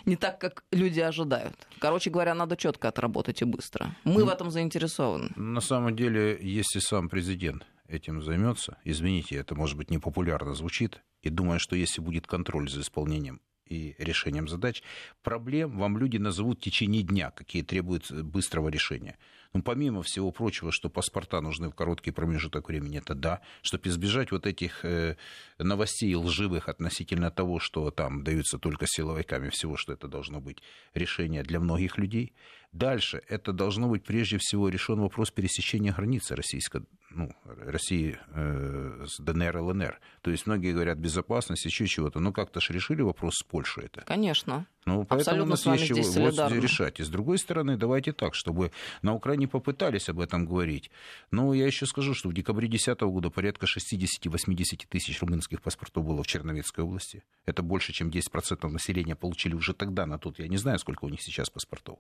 не 0.07 0.17
так, 0.17 0.41
как 0.41 0.65
люди 0.73 1.01
ожидают. 1.01 1.55
Короче 1.79 2.11
говоря, 2.11 2.35
надо 2.35 2.57
четко 2.57 2.89
отработать 2.89 3.43
и 3.43 3.45
быстро. 3.45 3.95
Мы 4.05 4.21
ну, 4.21 4.27
в 4.27 4.29
этом 4.29 4.51
заинтересованы. 4.51 5.31
На 5.37 5.61
самом 5.61 5.95
деле, 5.97 6.39
если 6.41 6.79
сам 6.79 7.09
президент 7.09 7.67
этим 7.89 8.23
займется, 8.23 8.79
извините, 8.85 9.37
это 9.37 9.55
может 9.55 9.77
быть 9.77 9.91
непопулярно 9.91 10.55
звучит, 10.55 11.03
и 11.23 11.31
думаю, 11.31 11.61
что 11.61 11.77
если 11.77 12.01
будет 12.01 12.27
контроль 12.27 12.69
за 12.69 12.81
исполнением 12.81 13.41
и 13.67 13.95
решением 13.99 14.49
задач, 14.49 14.83
проблем 15.23 15.79
вам 15.79 15.99
люди 15.99 16.17
назовут 16.17 16.59
в 16.59 16.63
течение 16.63 17.03
дня, 17.03 17.31
какие 17.31 17.63
требуют 17.63 18.11
быстрого 18.11 18.69
решения. 18.69 19.17
Ну, 19.55 19.63
помимо 19.63 20.03
всего 20.03 20.31
прочего, 20.31 20.73
что 20.73 20.89
паспорта 20.89 21.41
нужны 21.43 21.69
в 21.69 21.75
короткий 21.75 22.11
промежуток 22.11 22.69
времени, 22.69 22.99
это 22.99 23.15
да. 23.15 23.41
Чтобы 23.61 23.89
избежать 23.89 24.33
вот 24.33 24.47
этих 24.47 24.83
э, 24.85 25.17
новостей 25.59 26.15
лживых 26.15 26.71
относительно 26.71 27.31
того, 27.31 27.61
что 27.61 27.91
там 27.91 28.25
даются 28.25 28.59
только 28.59 28.87
силовиками 28.89 29.51
всего, 29.51 29.77
что 29.77 29.93
это 29.93 30.09
должно 30.09 30.41
быть 30.41 30.63
решение 30.95 31.43
для 31.43 31.61
многих 31.61 31.99
людей. 31.99 32.33
Дальше 32.73 33.23
это 33.29 33.53
должно 33.53 33.89
быть 33.89 34.03
прежде 34.03 34.39
всего 34.39 34.71
решен 34.71 34.99
вопрос 35.01 35.31
пересечения 35.31 35.93
границы 35.93 36.35
российской, 36.35 36.83
ну, 37.11 37.31
России 37.45 38.19
э, 38.29 39.05
с 39.07 39.21
ДНР, 39.21 39.59
ЛНР. 39.59 40.01
То 40.23 40.31
есть 40.31 40.47
многие 40.47 40.73
говорят 40.73 40.97
безопасность, 40.97 41.67
еще 41.67 41.87
чего-то. 41.87 42.19
Но 42.19 42.33
как-то 42.33 42.61
же 42.61 42.73
решили 42.73 43.03
вопрос 43.03 43.35
с 43.37 43.43
Польшей 43.43 43.85
это. 43.85 44.01
Конечно. 44.03 44.67
Ну, 44.85 45.05
поэтому 45.05 45.43
у 45.43 45.47
нас 45.47 45.65
есть 45.67 45.87
чего 45.87 46.03
вот 46.03 46.53
решать. 46.53 46.99
И 46.99 47.05
с 47.05 47.09
другой 47.09 47.39
стороны, 47.39 47.77
давайте 47.77 48.13
так, 48.13 48.35
чтобы 48.35 48.73
на 49.03 49.15
Украине 49.15 49.47
попытались 49.47 50.09
об 50.09 50.19
этом 50.19 50.45
говорить. 50.45 50.91
Но 51.31 51.55
я 51.55 51.67
еще 51.67 51.87
скажу, 51.87 52.15
что 52.15 52.29
в 52.29 52.33
декабре 52.33 52.69
2010 52.69 53.01
года 53.03 53.31
порядка 53.31 53.67
60-80 53.67 54.87
тысяч 54.89 55.21
румынских 55.21 55.63
паспортов 55.63 56.05
было 56.05 56.23
в 56.23 56.27
Черновецкой 56.27 56.85
области. 56.85 57.23
Это 57.45 57.63
больше, 57.63 57.93
чем 57.93 58.09
10% 58.09 58.67
населения 58.69 59.15
получили 59.15 59.55
уже 59.55 59.73
тогда 59.73 60.07
на 60.07 60.19
тот. 60.19 60.39
Я 60.39 60.49
не 60.49 60.57
знаю, 60.57 60.79
сколько 60.79 61.05
у 61.05 61.09
них 61.09 61.23
сейчас 61.23 61.49
паспортов. 61.49 61.99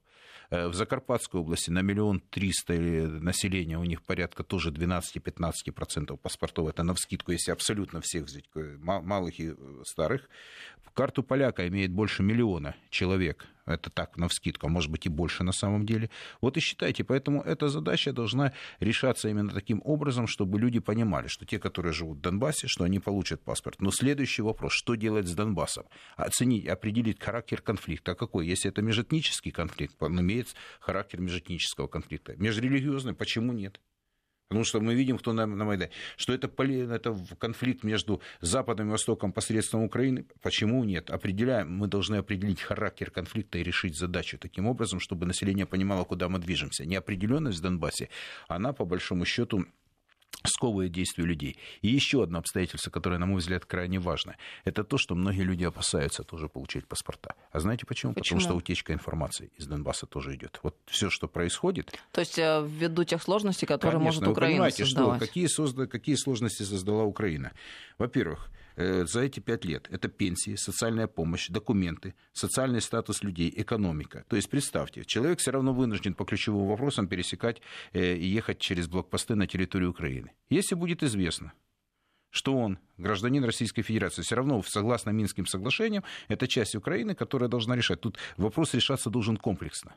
Э, 0.62 0.68
в 0.68 0.74
Закарпатской 0.74 1.40
области 1.40 1.70
на 1.70 1.82
миллион 1.82 2.20
триста 2.20 2.74
населения 2.74 3.78
у 3.78 3.84
них 3.84 4.02
порядка 4.02 4.42
тоже 4.42 4.70
12-15% 4.70 6.16
паспортов. 6.16 6.68
Это 6.68 6.82
на 6.82 6.94
вскидку, 6.94 7.32
если 7.32 7.52
абсолютно 7.52 8.00
всех 8.00 8.24
взять, 8.24 8.44
малых 8.54 9.38
и 9.40 9.50
э, 9.50 9.54
старых. 9.84 10.28
Карту 10.94 11.22
поляка 11.22 11.66
имеет 11.68 11.90
больше 11.90 12.22
миллиона 12.22 12.76
человек. 12.90 13.46
Это 13.66 13.90
так, 13.90 14.16
на 14.16 14.28
вскидку, 14.28 14.66
а 14.66 14.70
может 14.70 14.90
быть 14.90 15.06
и 15.06 15.08
больше 15.08 15.44
на 15.44 15.52
самом 15.52 15.86
деле. 15.86 16.10
Вот 16.40 16.56
и 16.56 16.60
считайте, 16.60 17.04
поэтому 17.04 17.42
эта 17.42 17.68
задача 17.68 18.12
должна 18.12 18.52
решаться 18.80 19.28
именно 19.28 19.52
таким 19.52 19.80
образом, 19.84 20.26
чтобы 20.26 20.58
люди 20.58 20.80
понимали, 20.80 21.28
что 21.28 21.46
те, 21.46 21.58
которые 21.58 21.92
живут 21.92 22.18
в 22.18 22.20
Донбассе, 22.20 22.66
что 22.66 22.84
они 22.84 22.98
получат 22.98 23.42
паспорт. 23.42 23.80
Но 23.80 23.90
следующий 23.90 24.42
вопрос, 24.42 24.72
что 24.72 24.96
делать 24.96 25.28
с 25.28 25.34
Донбассом? 25.34 25.84
Оценить, 26.16 26.66
определить 26.66 27.22
характер 27.22 27.62
конфликта. 27.62 28.12
А 28.12 28.14
какой? 28.14 28.46
Если 28.46 28.68
это 28.68 28.82
межэтнический 28.82 29.52
конфликт, 29.52 29.94
он 30.02 30.20
имеет 30.20 30.48
характер 30.80 31.20
межэтнического 31.20 31.86
конфликта. 31.86 32.34
Межрелигиозный, 32.36 33.14
почему 33.14 33.52
нет? 33.52 33.80
Потому 34.52 34.64
что 34.66 34.80
мы 34.80 34.94
видим, 34.94 35.16
кто 35.16 35.32
на, 35.32 35.46
на 35.46 35.64
Майдане, 35.64 35.90
что 36.18 36.34
это, 36.34 36.46
это 36.94 37.16
конфликт 37.38 37.84
между 37.84 38.20
Западом 38.42 38.88
и 38.88 38.90
Востоком 38.90 39.32
посредством 39.32 39.84
Украины. 39.84 40.26
Почему 40.42 40.84
нет? 40.84 41.10
Определяем, 41.10 41.72
мы 41.72 41.86
должны 41.86 42.16
определить 42.16 42.60
характер 42.60 43.10
конфликта 43.10 43.56
и 43.56 43.62
решить 43.62 43.96
задачу 43.96 44.36
таким 44.36 44.66
образом, 44.66 45.00
чтобы 45.00 45.24
население 45.24 45.64
понимало, 45.64 46.04
куда 46.04 46.28
мы 46.28 46.38
движемся. 46.38 46.84
Неопределенность 46.84 47.60
в 47.60 47.62
Донбассе, 47.62 48.10
она, 48.46 48.74
по 48.74 48.84
большому 48.84 49.24
счету, 49.24 49.64
сковывает 50.44 50.92
действия 50.92 51.24
людей. 51.24 51.58
И 51.80 51.88
еще 51.88 52.22
одно 52.22 52.38
обстоятельство, 52.38 52.90
которое, 52.90 53.18
на 53.18 53.26
мой 53.26 53.38
взгляд, 53.38 53.64
крайне 53.64 53.98
важно, 53.98 54.36
это 54.64 54.84
то, 54.84 54.98
что 54.98 55.14
многие 55.14 55.42
люди 55.42 55.64
опасаются 55.64 56.22
тоже 56.22 56.48
получить 56.48 56.86
паспорта. 56.86 57.34
А 57.50 57.60
знаете 57.60 57.86
почему? 57.86 58.14
почему? 58.14 58.38
Потому 58.38 58.40
что 58.40 58.56
утечка 58.56 58.92
информации 58.92 59.50
из 59.56 59.66
Донбасса 59.66 60.06
тоже 60.06 60.34
идет. 60.34 60.60
Вот 60.62 60.76
все, 60.86 61.10
что 61.10 61.28
происходит. 61.28 61.92
То 62.12 62.20
есть 62.20 62.38
э, 62.38 62.64
ввиду 62.66 63.04
тех 63.04 63.22
сложностей, 63.22 63.66
которые 63.66 63.98
Конечно, 63.98 64.20
может 64.20 64.32
Украина 64.32 64.64
вы 64.64 64.70
понимаете, 64.70 64.84
создавать. 64.84 65.16
Что, 65.18 65.26
какие, 65.26 65.46
созда... 65.46 65.86
какие 65.86 66.14
сложности 66.16 66.62
создала 66.62 67.04
Украина? 67.04 67.52
Во-первых, 67.98 68.50
за 68.76 69.20
эти 69.20 69.40
пять 69.40 69.64
лет. 69.64 69.88
Это 69.90 70.08
пенсии, 70.08 70.54
социальная 70.56 71.06
помощь, 71.06 71.48
документы, 71.48 72.14
социальный 72.32 72.80
статус 72.80 73.22
людей, 73.22 73.52
экономика. 73.56 74.24
То 74.28 74.36
есть 74.36 74.48
представьте, 74.48 75.04
человек 75.04 75.38
все 75.40 75.50
равно 75.50 75.72
вынужден 75.72 76.14
по 76.14 76.24
ключевым 76.24 76.68
вопросам 76.68 77.08
пересекать 77.08 77.60
э, 77.92 78.16
и 78.16 78.26
ехать 78.26 78.58
через 78.58 78.88
блокпосты 78.88 79.34
на 79.34 79.46
территорию 79.46 79.90
Украины. 79.90 80.32
Если 80.48 80.74
будет 80.74 81.02
известно, 81.02 81.52
что 82.32 82.56
он 82.56 82.78
гражданин 82.96 83.44
Российской 83.44 83.82
Федерации. 83.82 84.22
Все 84.22 84.34
равно, 84.34 84.62
согласно 84.62 85.10
Минским 85.10 85.46
соглашениям, 85.46 86.02
это 86.28 86.48
часть 86.48 86.74
Украины, 86.74 87.14
которая 87.14 87.48
должна 87.48 87.76
решать. 87.76 88.00
Тут 88.00 88.18
вопрос 88.38 88.72
решаться 88.72 89.10
должен 89.10 89.36
комплексно. 89.36 89.94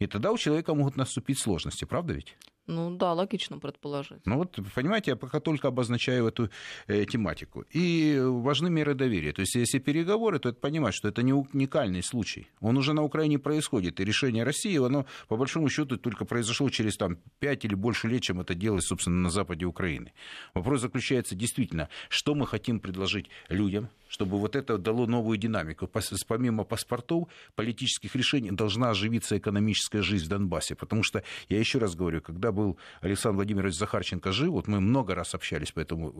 И 0.00 0.08
тогда 0.08 0.32
у 0.32 0.38
человека 0.38 0.74
могут 0.74 0.96
наступить 0.96 1.38
сложности, 1.38 1.84
правда 1.84 2.14
ведь? 2.14 2.36
Ну 2.68 2.96
да, 2.96 3.12
логично 3.12 3.58
предположить. 3.58 4.24
Ну 4.24 4.36
вот, 4.36 4.58
понимаете, 4.74 5.10
я 5.12 5.16
пока 5.16 5.40
только 5.40 5.68
обозначаю 5.68 6.28
эту 6.28 6.48
э, 6.86 7.04
тематику. 7.06 7.64
И 7.70 8.16
важны 8.20 8.70
меры 8.70 8.94
доверия. 8.94 9.32
То 9.32 9.40
есть, 9.40 9.56
если 9.56 9.80
переговоры, 9.80 10.38
то 10.38 10.48
это 10.48 10.60
понимать, 10.60 10.94
что 10.94 11.08
это 11.08 11.22
не 11.22 11.32
уникальный 11.32 12.02
случай. 12.04 12.46
Он 12.60 12.76
уже 12.76 12.92
на 12.92 13.02
Украине 13.02 13.40
происходит. 13.40 13.98
И 13.98 14.04
решение 14.04 14.44
России, 14.44 14.78
оно, 14.78 15.06
по 15.26 15.36
большому 15.36 15.68
счету, 15.68 15.96
только 15.96 16.24
произошло 16.24 16.70
через 16.70 16.96
там, 16.96 17.16
5 17.40 17.64
или 17.64 17.74
больше 17.74 18.06
лет, 18.06 18.22
чем 18.22 18.40
это 18.40 18.54
делалось, 18.54 18.84
собственно, 18.84 19.16
на 19.16 19.30
западе 19.30 19.66
Украины. 19.66 20.12
Вопрос 20.54 20.82
заключается 20.82 21.34
действительно, 21.34 21.88
что 22.08 22.36
мы 22.36 22.46
хотим 22.46 22.78
предложить 22.78 23.26
людям, 23.48 23.88
чтобы 24.06 24.38
вот 24.38 24.54
это 24.54 24.78
дало 24.78 25.06
новую 25.06 25.36
динамику. 25.36 25.88
Помимо 26.28 26.64
паспортов, 26.64 27.28
политических 27.56 28.14
решений 28.14 28.50
должна 28.52 28.90
оживиться 28.90 29.36
экономическая 29.36 30.02
жизнь 30.02 30.26
в 30.26 30.28
Донбассе. 30.28 30.76
Потому 30.76 31.02
что, 31.02 31.24
я 31.48 31.58
еще 31.58 31.78
раз 31.78 31.96
говорю, 31.96 32.20
когда 32.20 32.51
был 32.52 32.78
Александр 33.00 33.36
Владимирович 33.36 33.74
Захарченко 33.74 34.32
жив, 34.32 34.50
вот 34.50 34.68
мы 34.68 34.80
много 34.80 35.14
раз 35.14 35.34
общались 35.34 35.72
по 35.72 35.80
этому, 35.80 36.12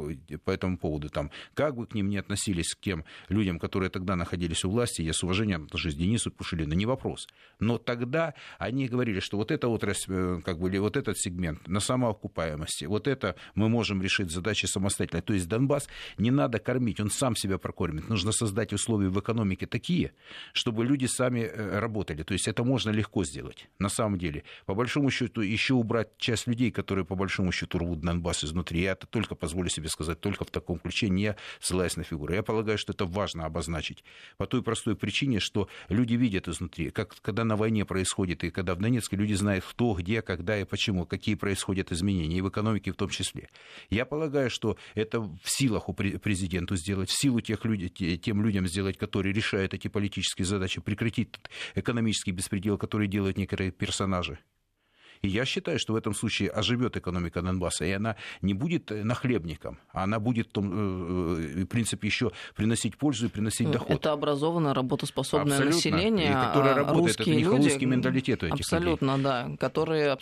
по 0.44 0.50
этому 0.50 0.78
поводу, 0.78 1.08
там, 1.08 1.30
как 1.54 1.76
бы 1.76 1.86
к 1.86 1.94
ним 1.94 2.08
не 2.08 2.18
относились, 2.18 2.74
к 2.74 2.80
тем 2.80 3.04
людям, 3.28 3.58
которые 3.58 3.90
тогда 3.90 4.16
находились 4.16 4.64
у 4.64 4.70
власти, 4.70 5.02
я 5.02 5.12
с 5.12 5.22
уважением 5.22 5.64
отношусь 5.64 5.94
к 5.94 5.98
Денису 5.98 6.30
Пушилину, 6.30 6.74
не 6.74 6.86
вопрос. 6.86 7.28
Но 7.60 7.78
тогда 7.78 8.34
они 8.58 8.88
говорили, 8.88 9.20
что 9.20 9.36
вот 9.36 9.50
эта 9.50 9.68
отрасль, 9.68 10.12
э, 10.12 10.40
как 10.44 10.58
бы, 10.58 10.68
или 10.68 10.78
вот 10.78 10.96
этот 10.96 11.18
сегмент 11.18 11.68
на 11.68 11.80
самоокупаемости, 11.80 12.86
вот 12.86 13.06
это 13.06 13.36
мы 13.54 13.68
можем 13.68 14.02
решить 14.02 14.30
задачи 14.30 14.66
самостоятельно. 14.66 15.22
То 15.22 15.34
есть 15.34 15.48
Донбасс 15.48 15.88
не 16.18 16.30
надо 16.30 16.58
кормить, 16.58 17.00
он 17.00 17.10
сам 17.10 17.36
себя 17.36 17.58
прокормит 17.58 17.82
кормит. 17.82 18.08
Нужно 18.08 18.32
создать 18.32 18.72
условия 18.72 19.08
в 19.08 19.18
экономике 19.18 19.66
такие, 19.66 20.12
чтобы 20.52 20.84
люди 20.84 21.06
сами 21.06 21.40
э, 21.40 21.78
работали. 21.78 22.22
То 22.22 22.32
есть 22.32 22.48
это 22.48 22.64
можно 22.64 22.90
легко 22.90 23.24
сделать, 23.24 23.68
на 23.78 23.88
самом 23.88 24.18
деле. 24.18 24.44
По 24.66 24.74
большому 24.74 25.10
счету, 25.10 25.40
еще 25.40 25.74
убрать 25.74 26.16
часть 26.22 26.46
людей, 26.46 26.70
которые 26.70 27.04
по 27.04 27.14
большому 27.14 27.52
счету 27.52 27.78
рвут 27.78 28.00
Донбасс 28.00 28.44
изнутри. 28.44 28.80
Я 28.80 28.92
это 28.92 29.06
только 29.06 29.34
позволю 29.34 29.68
себе 29.68 29.88
сказать, 29.88 30.20
только 30.20 30.44
в 30.44 30.50
таком 30.50 30.78
ключе, 30.78 31.08
не 31.08 31.36
ссылаясь 31.60 31.96
на 31.96 32.04
фигуры. 32.04 32.36
Я 32.36 32.42
полагаю, 32.42 32.78
что 32.78 32.92
это 32.92 33.04
важно 33.04 33.44
обозначить. 33.44 34.04
По 34.38 34.46
той 34.46 34.62
простой 34.62 34.96
причине, 34.96 35.40
что 35.40 35.68
люди 35.88 36.14
видят 36.14 36.48
изнутри, 36.48 36.90
как 36.90 37.20
когда 37.20 37.44
на 37.44 37.56
войне 37.56 37.84
происходит, 37.84 38.44
и 38.44 38.50
когда 38.50 38.74
в 38.74 38.78
Донецке 38.78 39.16
люди 39.16 39.34
знают, 39.34 39.64
кто, 39.64 39.94
где, 39.94 40.22
когда 40.22 40.58
и 40.58 40.64
почему, 40.64 41.04
какие 41.04 41.34
происходят 41.34 41.92
изменения, 41.92 42.38
и 42.38 42.40
в 42.40 42.48
экономике 42.48 42.92
в 42.92 42.96
том 42.96 43.08
числе. 43.10 43.48
Я 43.90 44.06
полагаю, 44.06 44.48
что 44.48 44.76
это 44.94 45.20
в 45.20 45.40
силах 45.44 45.88
у 45.88 45.92
президента 45.92 46.76
сделать, 46.76 47.10
в 47.10 47.20
силу 47.20 47.40
тех 47.40 47.64
людей, 47.64 47.88
тем 48.16 48.44
людям 48.44 48.66
сделать, 48.68 48.96
которые 48.96 49.32
решают 49.32 49.74
эти 49.74 49.88
политические 49.88 50.46
задачи, 50.46 50.80
прекратить 50.80 51.30
экономический 51.74 52.30
беспредел, 52.30 52.78
который 52.78 53.08
делают 53.08 53.36
некоторые 53.36 53.72
персонажи. 53.72 54.38
И 55.22 55.28
я 55.28 55.44
считаю, 55.44 55.78
что 55.78 55.92
в 55.92 55.96
этом 55.96 56.14
случае 56.14 56.50
оживет 56.50 56.96
экономика 56.96 57.42
Донбасса, 57.42 57.84
и 57.84 57.92
она 57.92 58.16
не 58.40 58.54
будет 58.54 58.90
э, 58.90 59.04
нахлебником, 59.04 59.78
а 59.92 60.02
она 60.02 60.18
будет, 60.18 60.48
в, 60.56 60.60
э, 60.60 61.60
э, 61.62 61.64
принципе, 61.66 62.08
еще 62.08 62.32
приносить 62.56 62.96
пользу 62.96 63.26
и 63.26 63.28
приносить 63.28 63.70
доход. 63.70 63.92
Это 63.92 64.10
образованное, 64.10 64.74
работоспособное 64.74 65.58
Абсолютно. 65.58 65.76
население. 65.76 66.30
И 66.30 66.32
которое 66.32 66.74
работает, 66.74 67.18
русские 67.18 67.40
это 67.40 67.50
не 67.50 67.68
люди, 67.68 67.84
менталитет 67.84 68.42
у 68.42 68.46
этих 68.46 68.54
Абсолютно, 68.56 69.12
людей. 69.12 69.22
да. 69.22 69.56
Которые... 69.60 70.18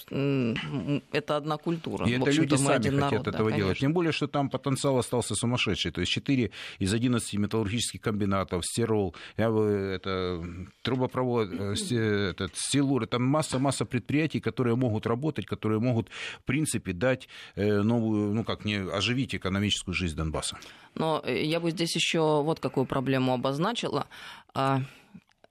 Это 1.13 1.37
одна 1.37 1.57
культура. 1.57 2.07
И 2.07 2.13
это 2.13 2.31
люди 2.31 2.57
сами 2.57 2.77
хотят 2.77 2.93
народ, 2.93 3.29
этого 3.29 3.51
да, 3.51 3.57
делать. 3.57 3.79
Тем 3.79 3.95
более, 3.95 4.13
что 4.13 4.27
там 4.27 4.51
потенциал 4.51 4.99
остался 4.99 5.35
сумасшедший. 5.35 5.93
То 5.93 6.03
есть 6.03 6.13
4 6.13 6.51
из 6.79 6.93
11 6.93 7.35
металлургических 7.39 8.03
комбинатов, 8.03 8.67
Стерол, 8.67 9.15
это 9.37 10.45
трубопровод, 10.83 11.53
этот, 11.55 12.53
Силур, 12.55 13.05
это 13.05 13.19
масса-масса 13.19 13.87
предприятий, 13.87 14.41
которые 14.41 14.77
могут 14.77 14.90
могут 14.91 15.07
работать, 15.07 15.47
которые 15.47 15.81
могут, 15.81 16.09
в 16.41 16.45
принципе, 16.45 16.93
дать 16.93 17.29
э, 17.55 17.83
новую, 17.83 18.35
ну 18.35 18.45
как, 18.45 18.65
не 18.65 18.77
оживить 18.77 19.35
экономическую 19.35 19.95
жизнь 19.95 20.17
Донбасса. 20.17 20.59
Но 20.95 21.23
э, 21.25 21.45
я 21.45 21.61
бы 21.61 21.71
здесь 21.71 21.95
еще 21.95 22.43
вот 22.43 22.61
какую 22.61 22.87
проблему 22.87 23.33
обозначила. 23.33 24.07
А, 24.55 24.83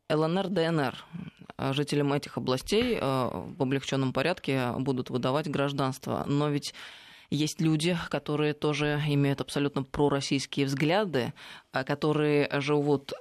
ЛНР, 0.09 0.49
ДНР. 0.49 0.95
Жителям 1.71 2.13
этих 2.13 2.37
областей 2.37 2.97
э, 2.99 2.99
в 3.01 3.61
облегченном 3.61 4.13
порядке 4.13 4.71
будут 4.77 5.09
выдавать 5.09 5.49
гражданство. 5.49 6.23
Но 6.27 6.49
ведь 6.49 6.73
есть 7.29 7.61
люди, 7.61 7.97
которые 8.09 8.53
тоже 8.53 9.01
имеют 9.07 9.41
абсолютно 9.41 9.83
пророссийские 9.83 10.65
взгляды, 10.65 11.33
которые 11.71 12.49
живут 12.59 13.13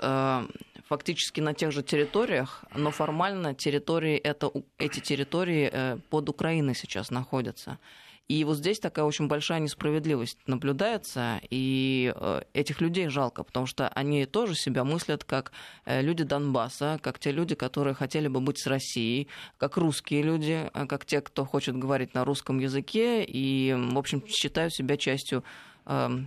фактически 0.88 1.40
на 1.40 1.54
тех 1.54 1.70
же 1.70 1.82
территориях, 1.82 2.64
но 2.74 2.90
формально 2.90 3.54
территории 3.54 4.16
это, 4.16 4.50
эти 4.78 5.00
территории 5.00 5.68
э, 5.70 5.98
под 6.08 6.28
Украиной 6.28 6.74
сейчас 6.74 7.10
находятся. 7.10 7.78
И 8.26 8.44
вот 8.44 8.58
здесь 8.58 8.78
такая 8.78 9.06
очень 9.06 9.26
большая 9.26 9.58
несправедливость 9.60 10.38
наблюдается, 10.46 11.40
и 11.50 12.12
э, 12.14 12.40
этих 12.54 12.80
людей 12.80 13.08
жалко, 13.08 13.42
потому 13.42 13.66
что 13.66 13.88
они 13.88 14.26
тоже 14.26 14.54
себя 14.54 14.84
мыслят 14.84 15.24
как 15.24 15.52
э, 15.84 16.00
люди 16.02 16.24
Донбасса, 16.24 16.98
как 17.02 17.18
те 17.18 17.32
люди, 17.32 17.54
которые 17.54 17.94
хотели 17.94 18.28
бы 18.28 18.40
быть 18.40 18.58
с 18.58 18.66
Россией, 18.66 19.28
как 19.58 19.76
русские 19.76 20.22
люди, 20.22 20.70
как 20.72 21.04
те, 21.04 21.20
кто 21.20 21.44
хочет 21.44 21.76
говорить 21.76 22.14
на 22.14 22.24
русском 22.24 22.58
языке, 22.58 23.24
и, 23.24 23.74
в 23.74 23.98
общем, 23.98 24.22
считают 24.26 24.74
себя 24.74 24.96
частью 24.96 25.44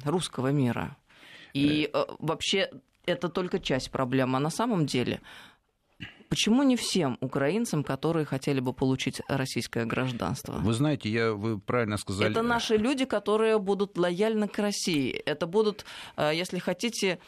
русского 0.06 0.48
мира. 0.48 0.98
И 1.54 1.92
вообще 2.18 2.72
это 3.06 3.30
только 3.30 3.60
часть 3.60 3.92
проблемы. 3.92 4.38
А 4.38 4.40
на 4.40 4.50
самом 4.50 4.86
деле 4.86 5.22
Почему 6.32 6.64
не 6.64 6.78
всем 6.78 7.18
украинцам, 7.20 7.84
которые 7.84 8.26
хотели 8.26 8.62
бы 8.62 8.72
получить 8.72 9.22
российское 9.28 9.84
гражданство? 9.84 10.54
Вы 10.54 10.72
знаете, 10.72 11.10
я, 11.10 11.34
вы 11.34 11.60
правильно 11.60 11.98
сказали. 11.98 12.32
Это 12.32 12.42
наши 12.42 12.78
люди, 12.78 13.04
которые 13.04 13.60
будут 13.60 13.98
лояльны 13.98 14.48
к 14.48 14.58
России. 14.58 15.12
Это 15.12 15.46
будут, 15.46 15.84
э, 16.16 16.32
если 16.34 16.60
хотите, 16.60 17.20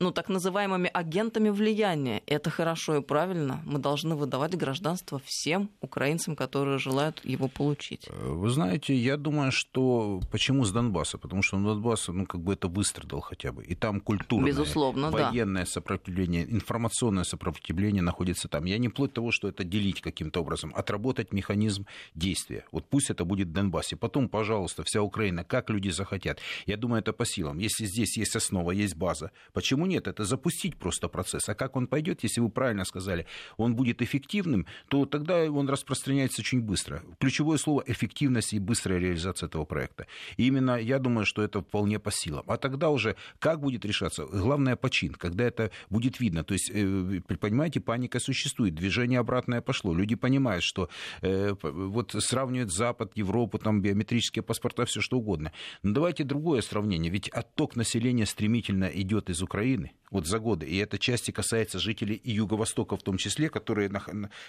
ну, 0.00 0.12
так 0.12 0.30
называемыми 0.30 0.90
агентами 0.94 1.50
влияния. 1.50 2.22
Это 2.26 2.48
хорошо 2.48 2.96
и 2.96 3.02
правильно. 3.02 3.62
Мы 3.66 3.78
должны 3.78 4.14
выдавать 4.14 4.56
гражданство 4.56 5.20
всем 5.24 5.68
украинцам, 5.82 6.36
которые 6.36 6.78
желают 6.78 7.22
его 7.22 7.48
получить. 7.48 8.08
Э, 8.08 8.28
вы 8.28 8.48
знаете, 8.48 8.94
я 8.94 9.18
думаю, 9.18 9.52
что 9.52 10.20
почему 10.32 10.64
с 10.64 10.72
Донбасса? 10.72 11.18
Потому 11.18 11.42
что 11.42 11.58
Донбасс, 11.58 12.08
ну, 12.08 12.24
как 12.26 12.40
бы 12.40 12.54
это 12.54 12.68
выстрадал 12.68 13.20
хотя 13.20 13.52
бы. 13.52 13.62
И 13.62 13.74
там 13.74 14.00
культурное, 14.00 14.46
Безусловно, 14.46 15.10
военное 15.10 15.64
да. 15.64 15.70
сопротивление, 15.70 16.50
информационное 16.50 17.24
сопротивление 17.24 18.02
находится 18.02 18.48
там. 18.48 18.64
Я 18.64 18.78
не 18.78 18.88
плоть 18.88 19.12
того, 19.12 19.30
что 19.30 19.48
это 19.48 19.64
делить 19.64 20.00
каким-то 20.00 20.40
образом, 20.40 20.72
отработать 20.74 21.32
механизм 21.32 21.84
действия. 22.14 22.64
Вот 22.72 22.88
пусть 22.88 23.10
это 23.10 23.26
будет 23.26 23.48
в 23.48 23.52
Донбассе. 23.52 23.96
Потом, 23.96 24.30
пожалуйста, 24.30 24.82
вся 24.82 25.02
Украина, 25.02 25.44
как 25.44 25.68
люди 25.68 25.90
захотят. 25.90 26.38
Я 26.64 26.78
думаю, 26.78 27.00
это 27.00 27.12
по 27.12 27.26
силам. 27.26 27.58
Если 27.58 27.84
здесь 27.84 28.16
есть 28.16 28.34
основа, 28.34 28.70
есть 28.70 28.96
база, 28.96 29.30
почему 29.52 29.89
нет, 29.90 30.06
это 30.06 30.24
запустить 30.24 30.76
просто 30.76 31.08
процесс. 31.08 31.48
А 31.48 31.54
как 31.54 31.76
он 31.76 31.86
пойдет, 31.86 32.22
если 32.22 32.40
вы 32.40 32.48
правильно 32.48 32.84
сказали, 32.84 33.26
он 33.56 33.74
будет 33.74 34.02
эффективным, 34.02 34.66
то 34.88 35.04
тогда 35.04 35.50
он 35.50 35.68
распространяется 35.68 36.42
очень 36.42 36.60
быстро. 36.60 37.02
Ключевое 37.18 37.58
слово 37.58 37.82
эффективность 37.86 38.54
и 38.54 38.60
быстрая 38.60 39.00
реализация 39.00 39.48
этого 39.48 39.64
проекта. 39.64 40.06
И 40.36 40.46
именно 40.46 40.76
я 40.76 40.98
думаю, 40.98 41.26
что 41.26 41.42
это 41.42 41.60
вполне 41.60 41.98
по 41.98 42.10
силам. 42.12 42.44
А 42.46 42.56
тогда 42.56 42.90
уже 42.90 43.16
как 43.38 43.60
будет 43.60 43.84
решаться? 43.84 44.26
Главное 44.26 44.76
почин, 44.76 45.14
когда 45.14 45.44
это 45.44 45.70
будет 45.90 46.20
видно. 46.20 46.44
То 46.44 46.54
есть, 46.54 46.70
э, 46.72 47.20
понимаете, 47.40 47.80
паника 47.80 48.20
существует, 48.20 48.74
движение 48.74 49.18
обратное 49.18 49.60
пошло. 49.60 49.92
Люди 49.94 50.14
понимают, 50.14 50.62
что 50.62 50.88
э, 51.22 51.54
вот 51.62 52.14
сравнивают 52.18 52.72
Запад, 52.72 53.12
Европу, 53.16 53.58
там 53.58 53.82
биометрические 53.82 54.42
паспорта, 54.42 54.84
все 54.84 55.00
что 55.00 55.18
угодно. 55.18 55.52
Но 55.82 55.92
давайте 55.94 56.24
другое 56.24 56.62
сравнение. 56.62 57.10
Ведь 57.10 57.28
отток 57.28 57.76
населения 57.76 58.26
стремительно 58.26 58.84
идет 58.84 59.30
из 59.30 59.42
Украины 59.42 59.79
вот 60.10 60.26
за 60.26 60.38
годы. 60.38 60.66
И 60.66 60.76
это 60.76 60.98
части 60.98 61.30
касается 61.30 61.78
жителей 61.78 62.20
Юго-Востока 62.24 62.96
в 62.96 63.02
том 63.02 63.16
числе, 63.16 63.48
которые 63.48 63.90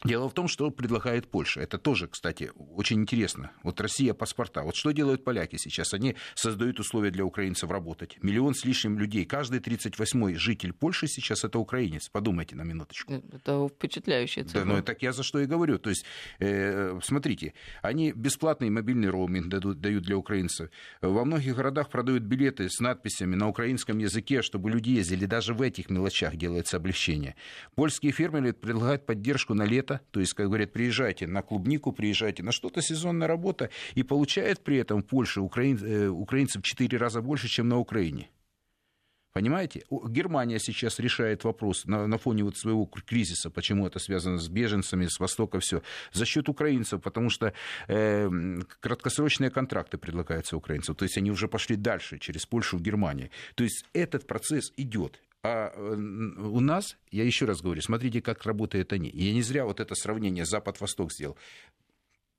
Дело 0.04 0.28
в 0.28 0.34
том, 0.34 0.48
что 0.48 0.70
предлагает 0.70 1.28
Польша. 1.28 1.60
Это 1.60 1.78
тоже, 1.78 2.08
кстати, 2.08 2.50
очень 2.56 3.00
интересно. 3.00 3.52
Вот 3.62 3.80
Россия 3.80 4.12
паспорта. 4.12 4.62
Вот 4.62 4.76
что 4.76 4.90
делают 4.90 5.24
поляки 5.24 5.56
сейчас? 5.56 5.94
Они 5.94 6.14
создают 6.34 6.78
условия 6.78 7.10
для 7.10 7.24
украинцев 7.24 7.70
работать. 7.70 8.18
Миллион 8.22 8.54
с 8.54 8.66
лишним 8.66 8.98
людей. 8.98 9.24
Каждый 9.24 9.60
38-й 9.60 10.34
житель 10.34 10.74
Польши 10.74 11.06
сейчас 11.06 11.44
это 11.44 11.58
украинец. 11.58 12.10
Подумайте 12.10 12.54
на 12.54 12.62
минуточку. 12.62 13.14
Это 13.32 13.66
впечатляющая 13.68 14.44
цифра. 14.44 14.60
Да, 14.60 14.66
ну 14.66 14.82
так 14.82 15.00
я 15.02 15.12
за 15.12 15.22
что 15.22 15.40
и 15.40 15.46
говорю. 15.46 15.78
То 15.78 15.88
есть, 15.88 16.04
э, 16.38 16.98
смотрите, 17.02 17.54
они 17.80 18.12
бесплатный 18.12 18.68
мобильный 18.68 19.08
роуминг 19.08 19.48
дадут, 19.48 19.80
дают 19.80 20.04
для 20.04 20.18
украинцев. 20.18 20.68
Во 21.00 21.24
многих 21.24 21.56
городах 21.56 21.88
продают 21.88 22.24
билеты 22.24 22.68
с 22.68 22.78
надписями 22.78 23.36
на 23.36 23.48
украинском 23.48 23.96
языке, 23.96 24.42
чтобы 24.42 24.70
люди 24.70 24.90
ездили. 24.90 25.24
Даже 25.24 25.54
в 25.54 25.62
этих 25.62 25.88
мелочах 25.88 26.36
делается 26.36 26.76
облегчение. 26.76 27.36
Польские 27.74 28.12
фермеры 28.12 28.52
предлагают 28.52 29.06
поддержку 29.06 29.54
на 29.54 29.64
лето, 29.74 30.00
то 30.10 30.20
есть, 30.20 30.34
как 30.34 30.46
говорят, 30.46 30.72
приезжайте 30.72 31.26
на 31.26 31.42
клубнику, 31.42 31.92
приезжайте 31.92 32.42
на 32.42 32.52
что-то, 32.52 32.82
сезонная 32.82 33.28
работа, 33.28 33.70
и 33.94 34.02
получает 34.02 34.60
при 34.60 34.76
этом 34.78 35.02
в 35.02 35.06
Польше 35.06 35.40
украин, 35.40 35.78
э, 35.82 36.08
украинцев 36.08 36.62
в 36.62 36.66
4 36.66 36.98
раза 36.98 37.20
больше, 37.20 37.48
чем 37.48 37.68
на 37.68 37.78
Украине. 37.78 38.28
Понимаете? 39.32 39.82
Германия 39.90 40.60
сейчас 40.60 41.00
решает 41.00 41.42
вопрос 41.42 41.86
на, 41.86 42.06
на 42.06 42.18
фоне 42.18 42.44
вот 42.44 42.56
своего 42.56 42.86
кризиса, 42.86 43.50
почему 43.50 43.84
это 43.84 43.98
связано 43.98 44.38
с 44.38 44.48
беженцами, 44.48 45.06
с 45.06 45.18
Востока, 45.18 45.58
все, 45.58 45.82
за 46.12 46.24
счет 46.24 46.48
украинцев, 46.48 47.02
потому 47.02 47.30
что 47.30 47.52
э, 47.88 48.30
краткосрочные 48.80 49.50
контракты 49.50 49.98
предлагаются 49.98 50.56
украинцам, 50.56 50.94
то 50.94 51.04
есть 51.04 51.18
они 51.18 51.32
уже 51.32 51.48
пошли 51.48 51.74
дальше 51.74 52.18
через 52.20 52.46
Польшу 52.46 52.76
в 52.76 52.82
Германию. 52.82 53.30
То 53.56 53.64
есть 53.64 53.84
этот 53.92 54.28
процесс 54.28 54.72
идет. 54.76 55.20
А 55.44 55.74
у 55.76 56.60
нас, 56.60 56.96
я 57.10 57.22
еще 57.22 57.44
раз 57.44 57.60
говорю, 57.60 57.82
смотрите, 57.82 58.22
как 58.22 58.44
работают 58.44 58.94
они. 58.94 59.10
Я 59.12 59.34
не 59.34 59.42
зря 59.42 59.66
вот 59.66 59.78
это 59.78 59.94
сравнение 59.94 60.46
Запад-Восток 60.46 61.12
сделал. 61.12 61.36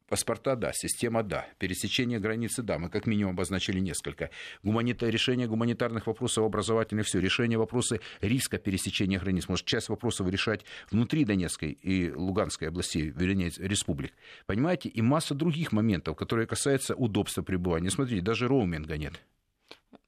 Паспорта, 0.07 0.55
да, 0.55 0.71
система, 0.73 1.21
да. 1.21 1.47
Пересечение 1.59 2.19
границы, 2.19 2.63
да, 2.63 2.79
мы 2.79 2.89
как 2.89 3.05
минимум 3.05 3.33
обозначили 3.33 3.79
несколько. 3.79 4.31
Гуманита... 4.63 5.07
Решение 5.07 5.47
гуманитарных 5.47 6.07
вопросов, 6.07 6.45
образовательных, 6.45 7.05
все. 7.05 7.19
Решение 7.19 7.59
вопроса 7.59 7.99
риска 8.21 8.57
пересечения 8.57 9.19
границ. 9.19 9.47
Может, 9.49 9.67
часть 9.67 9.89
вопросов 9.89 10.27
решать 10.27 10.65
внутри 10.89 11.25
Донецкой 11.25 11.73
и 11.73 12.11
Луганской 12.11 12.69
областей, 12.69 13.13
вернее, 13.15 13.51
республик. 13.57 14.13
Понимаете? 14.47 14.89
И 14.89 15.01
масса 15.03 15.35
других 15.35 15.71
моментов, 15.71 16.15
которые 16.15 16.47
касаются 16.47 16.95
удобства 16.95 17.43
пребывания. 17.43 17.91
Смотрите, 17.91 18.23
даже 18.23 18.47
роуминга 18.47 18.97
нет. 18.97 19.21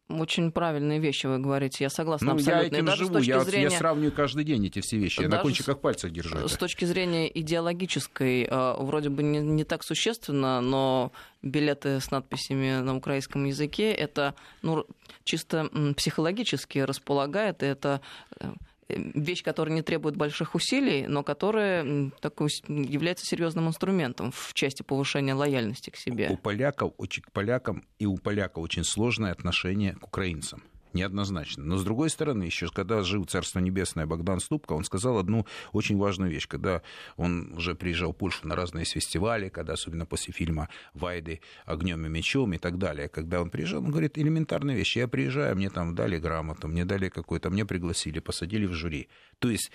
Очень 0.09 0.51
правильные 0.51 0.99
вещи 0.99 1.25
вы 1.25 1.37
говорите, 1.37 1.83
я 1.83 1.89
согласна 1.89 2.27
ну, 2.27 2.33
абсолютно. 2.35 2.61
Я 2.61 2.67
этим 2.67 2.85
даже 2.85 3.05
живу, 3.05 3.17
я, 3.19 3.41
зрения... 3.41 3.63
я 3.63 3.71
сравниваю 3.71 4.13
каждый 4.13 4.45
день 4.45 4.65
эти 4.65 4.79
все 4.79 4.97
вещи, 4.97 5.21
я 5.21 5.27
на 5.27 5.39
кончиках 5.39 5.81
пальцев 5.81 6.11
держу. 6.11 6.47
С 6.47 6.51
это. 6.51 6.59
точки 6.59 6.85
зрения 6.85 7.27
идеологической, 7.27 8.43
э, 8.43 8.75
вроде 8.79 9.09
бы 9.09 9.21
не, 9.21 9.39
не 9.39 9.65
так 9.65 9.83
существенно, 9.83 10.61
но 10.61 11.11
билеты 11.41 11.99
с 11.99 12.09
надписями 12.09 12.79
на 12.79 12.95
украинском 12.95 13.43
языке, 13.43 13.91
это 13.91 14.33
ну, 14.61 14.85
чисто 15.25 15.69
психологически 15.97 16.79
располагает, 16.79 17.61
и 17.61 17.65
это 17.65 17.99
э, 18.39 18.53
вещь, 18.89 19.43
которая 19.43 19.73
не 19.73 19.81
требует 19.81 20.15
больших 20.15 20.55
усилий, 20.55 21.07
но 21.07 21.23
которая 21.23 22.11
такой, 22.21 22.49
является 22.67 23.25
серьезным 23.25 23.67
инструментом 23.67 24.31
в 24.31 24.53
части 24.53 24.83
повышения 24.83 25.33
лояльности 25.33 25.89
к 25.89 25.97
себе. 25.97 26.29
У 26.29 26.37
поляков, 26.37 26.93
к 26.97 27.31
полякам 27.31 27.85
и 27.99 28.05
у 28.05 28.17
поляков 28.17 28.63
очень 28.63 28.83
сложное 28.83 29.31
отношение 29.31 29.95
к 29.95 30.07
украинцам 30.07 30.63
неоднозначно. 30.93 31.63
Но 31.63 31.77
с 31.77 31.83
другой 31.83 32.09
стороны, 32.09 32.43
еще 32.43 32.67
когда 32.67 33.01
жил 33.03 33.25
Царство 33.25 33.59
Небесное 33.59 34.05
Богдан 34.05 34.39
Ступка, 34.39 34.73
он 34.73 34.83
сказал 34.83 35.17
одну 35.17 35.45
очень 35.71 35.97
важную 35.97 36.31
вещь. 36.31 36.47
Когда 36.47 36.81
он 37.15 37.53
уже 37.53 37.75
приезжал 37.75 38.13
в 38.13 38.17
Польшу 38.17 38.47
на 38.47 38.55
разные 38.55 38.85
фестивали, 38.85 39.49
когда 39.49 39.73
особенно 39.73 40.05
после 40.05 40.33
фильма 40.33 40.69
«Вайды 40.93 41.41
огнем 41.65 42.05
и 42.05 42.09
мечом» 42.09 42.53
и 42.53 42.57
так 42.57 42.77
далее, 42.77 43.09
когда 43.09 43.41
он 43.41 43.49
приезжал, 43.49 43.83
он 43.83 43.91
говорит, 43.91 44.17
элементарная 44.17 44.75
вещь. 44.75 44.97
Я 44.97 45.07
приезжаю, 45.07 45.55
мне 45.55 45.69
там 45.69 45.95
дали 45.95 46.17
грамоту, 46.17 46.67
мне 46.67 46.85
дали 46.85 47.09
какой-то, 47.09 47.49
мне 47.49 47.65
пригласили, 47.65 48.19
посадили 48.19 48.65
в 48.65 48.73
жюри. 48.73 49.09
То 49.39 49.49
есть 49.49 49.71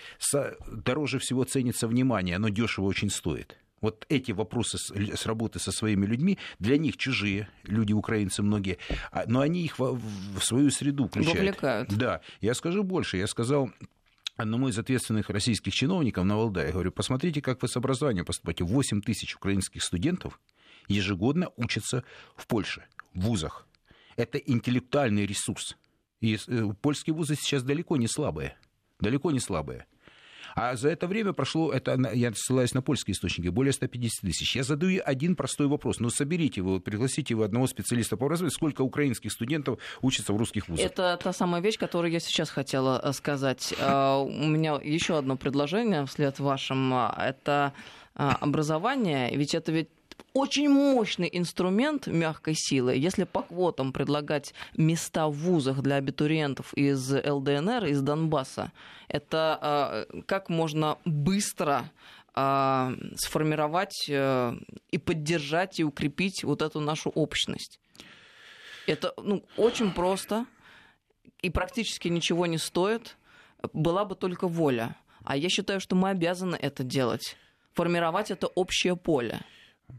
дороже 0.67 1.19
всего 1.19 1.43
ценится 1.43 1.87
внимание, 1.87 2.35
оно 2.35 2.49
дешево 2.49 2.85
очень 2.85 3.09
стоит 3.09 3.57
вот 3.83 4.05
эти 4.09 4.31
вопросы 4.31 4.77
с, 4.77 4.91
с 4.91 5.25
работы 5.27 5.59
со 5.59 5.71
своими 5.71 6.05
людьми, 6.05 6.39
для 6.57 6.77
них 6.77 6.97
чужие, 6.97 7.49
люди 7.65 7.93
украинцы 7.93 8.41
многие, 8.41 8.79
а, 9.11 9.25
но 9.27 9.41
они 9.41 9.63
их 9.63 9.77
в, 9.77 9.99
в 9.99 10.43
свою 10.43 10.71
среду 10.71 11.07
включают. 11.07 11.37
Вовлекают. 11.37 11.89
Да, 11.93 12.21
я 12.39 12.55
скажу 12.55 12.83
больше, 12.83 13.17
я 13.17 13.27
сказал 13.27 13.69
одному 14.37 14.69
из 14.69 14.79
ответственных 14.79 15.29
российских 15.29 15.73
чиновников 15.73 16.23
на 16.23 16.37
Валдае, 16.37 16.71
говорю, 16.71 16.91
посмотрите, 16.91 17.41
как 17.41 17.61
вы 17.61 17.67
с 17.67 17.75
образованием 17.75 18.25
поступаете. 18.25 18.63
8 18.63 19.01
тысяч 19.01 19.35
украинских 19.35 19.83
студентов 19.83 20.39
ежегодно 20.87 21.51
учатся 21.57 22.03
в 22.37 22.47
Польше, 22.47 22.85
в 23.13 23.19
вузах. 23.25 23.67
Это 24.15 24.37
интеллектуальный 24.37 25.25
ресурс. 25.25 25.75
И 26.21 26.37
э, 26.47 26.69
польские 26.81 27.15
вузы 27.15 27.35
сейчас 27.35 27.63
далеко 27.63 27.97
не 27.97 28.07
слабые. 28.07 28.55
Далеко 28.99 29.31
не 29.31 29.39
слабые. 29.39 29.85
А 30.55 30.75
за 30.75 30.89
это 30.89 31.07
время 31.07 31.33
прошло, 31.33 31.71
это 31.71 31.99
я 32.13 32.31
ссылаюсь 32.33 32.73
на 32.73 32.81
польские 32.81 33.13
источники, 33.13 33.47
более 33.47 33.73
150 33.73 34.21
тысяч. 34.21 34.55
Я 34.55 34.63
задаю 34.63 35.01
один 35.03 35.35
простой 35.35 35.67
вопрос. 35.67 35.99
Ну, 35.99 36.09
соберите 36.09 36.61
вы, 36.61 36.79
пригласите 36.79 37.35
вы 37.35 37.45
одного 37.45 37.67
специалиста 37.67 38.17
по 38.17 38.25
образованию, 38.25 38.53
сколько 38.53 38.81
украинских 38.81 39.31
студентов 39.31 39.79
учатся 40.01 40.33
в 40.33 40.37
русских 40.37 40.67
вузах? 40.67 40.85
Это 40.85 41.19
та 41.21 41.33
самая 41.33 41.61
вещь, 41.61 41.77
которую 41.77 42.11
я 42.11 42.19
сейчас 42.19 42.49
хотела 42.49 43.01
э, 43.03 43.13
сказать. 43.13 43.73
Э, 43.79 44.17
у 44.17 44.47
меня 44.47 44.79
еще 44.83 45.17
одно 45.17 45.37
предложение 45.37 46.05
вслед 46.05 46.39
вашим. 46.39 46.93
Это 46.93 47.73
э, 48.15 48.29
образование, 48.39 49.35
ведь 49.35 49.55
это 49.55 49.71
ведь 49.71 49.89
очень 50.33 50.69
мощный 50.69 51.29
инструмент 51.31 52.07
мягкой 52.07 52.55
силы. 52.55 52.95
Если 52.95 53.23
по 53.23 53.43
квотам 53.43 53.93
предлагать 53.93 54.53
места 54.75 55.27
в 55.27 55.33
вузах 55.33 55.81
для 55.81 55.95
абитуриентов 55.95 56.73
из 56.73 57.11
ЛДНР, 57.11 57.85
из 57.85 58.01
Донбасса, 58.01 58.71
это 59.07 60.07
э, 60.11 60.21
как 60.25 60.49
можно 60.49 60.97
быстро 61.05 61.91
э, 62.35 62.95
сформировать 63.15 64.05
э, 64.09 64.53
и 64.91 64.97
поддержать 64.97 65.79
и 65.79 65.83
укрепить 65.83 66.43
вот 66.43 66.61
эту 66.61 66.79
нашу 66.79 67.09
общность. 67.09 67.79
Это 68.87 69.13
ну, 69.17 69.43
очень 69.55 69.91
просто 69.91 70.45
и 71.41 71.49
практически 71.49 72.07
ничего 72.07 72.47
не 72.47 72.57
стоит. 72.57 73.17
Была 73.71 74.03
бы 74.03 74.15
только 74.15 74.47
воля. 74.47 74.97
А 75.23 75.37
я 75.37 75.47
считаю, 75.49 75.79
что 75.79 75.95
мы 75.95 76.09
обязаны 76.09 76.55
это 76.55 76.83
делать. 76.83 77.37
Формировать 77.73 78.31
это 78.31 78.47
общее 78.47 78.95
поле. 78.95 79.41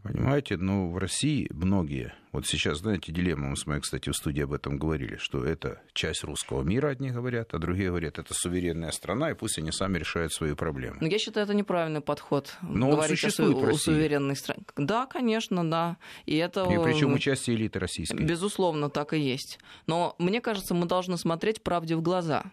Понимаете, 0.03 0.57
ну, 0.57 0.91
в 0.91 0.97
России 0.97 1.47
многие, 1.51 2.13
вот 2.31 2.45
сейчас, 2.45 2.79
знаете, 2.79 3.11
дилемма, 3.11 3.49
мы 3.49 3.57
с 3.57 3.65
моей, 3.65 3.81
кстати, 3.81 4.09
в 4.09 4.15
студии 4.15 4.43
об 4.43 4.53
этом 4.53 4.77
говорили, 4.77 5.17
что 5.17 5.43
это 5.43 5.81
часть 5.93 6.23
русского 6.23 6.63
мира, 6.63 6.89
одни 6.89 7.09
говорят, 7.09 7.53
а 7.53 7.59
другие 7.59 7.89
говорят, 7.89 8.19
это 8.19 8.33
суверенная 8.33 8.91
страна, 8.91 9.31
и 9.31 9.33
пусть 9.33 9.57
они 9.57 9.71
сами 9.71 9.97
решают 9.97 10.33
свои 10.33 10.53
проблемы. 10.53 10.97
Но 11.01 11.07
я 11.07 11.17
считаю, 11.17 11.45
это 11.45 11.53
неправильный 11.53 12.01
подход. 12.01 12.55
Но 12.61 12.89
он 12.89 13.03
существует 13.03 13.55
о, 13.55 13.59
в 13.59 13.65
России. 13.65 13.83
суверенной 13.85 14.35
стране. 14.35 14.63
Да, 14.75 15.05
конечно, 15.05 15.69
да. 15.69 15.97
И 16.25 16.35
это... 16.35 16.63
И 16.63 16.83
причем 16.83 17.13
участие 17.13 17.55
элиты 17.55 17.79
российской. 17.79 18.23
Безусловно, 18.23 18.89
так 18.89 19.13
и 19.13 19.19
есть. 19.19 19.59
Но 19.87 20.15
мне 20.19 20.41
кажется, 20.41 20.73
мы 20.73 20.85
должны 20.87 21.17
смотреть 21.17 21.63
правде 21.63 21.95
в 21.95 22.01
глаза. 22.01 22.43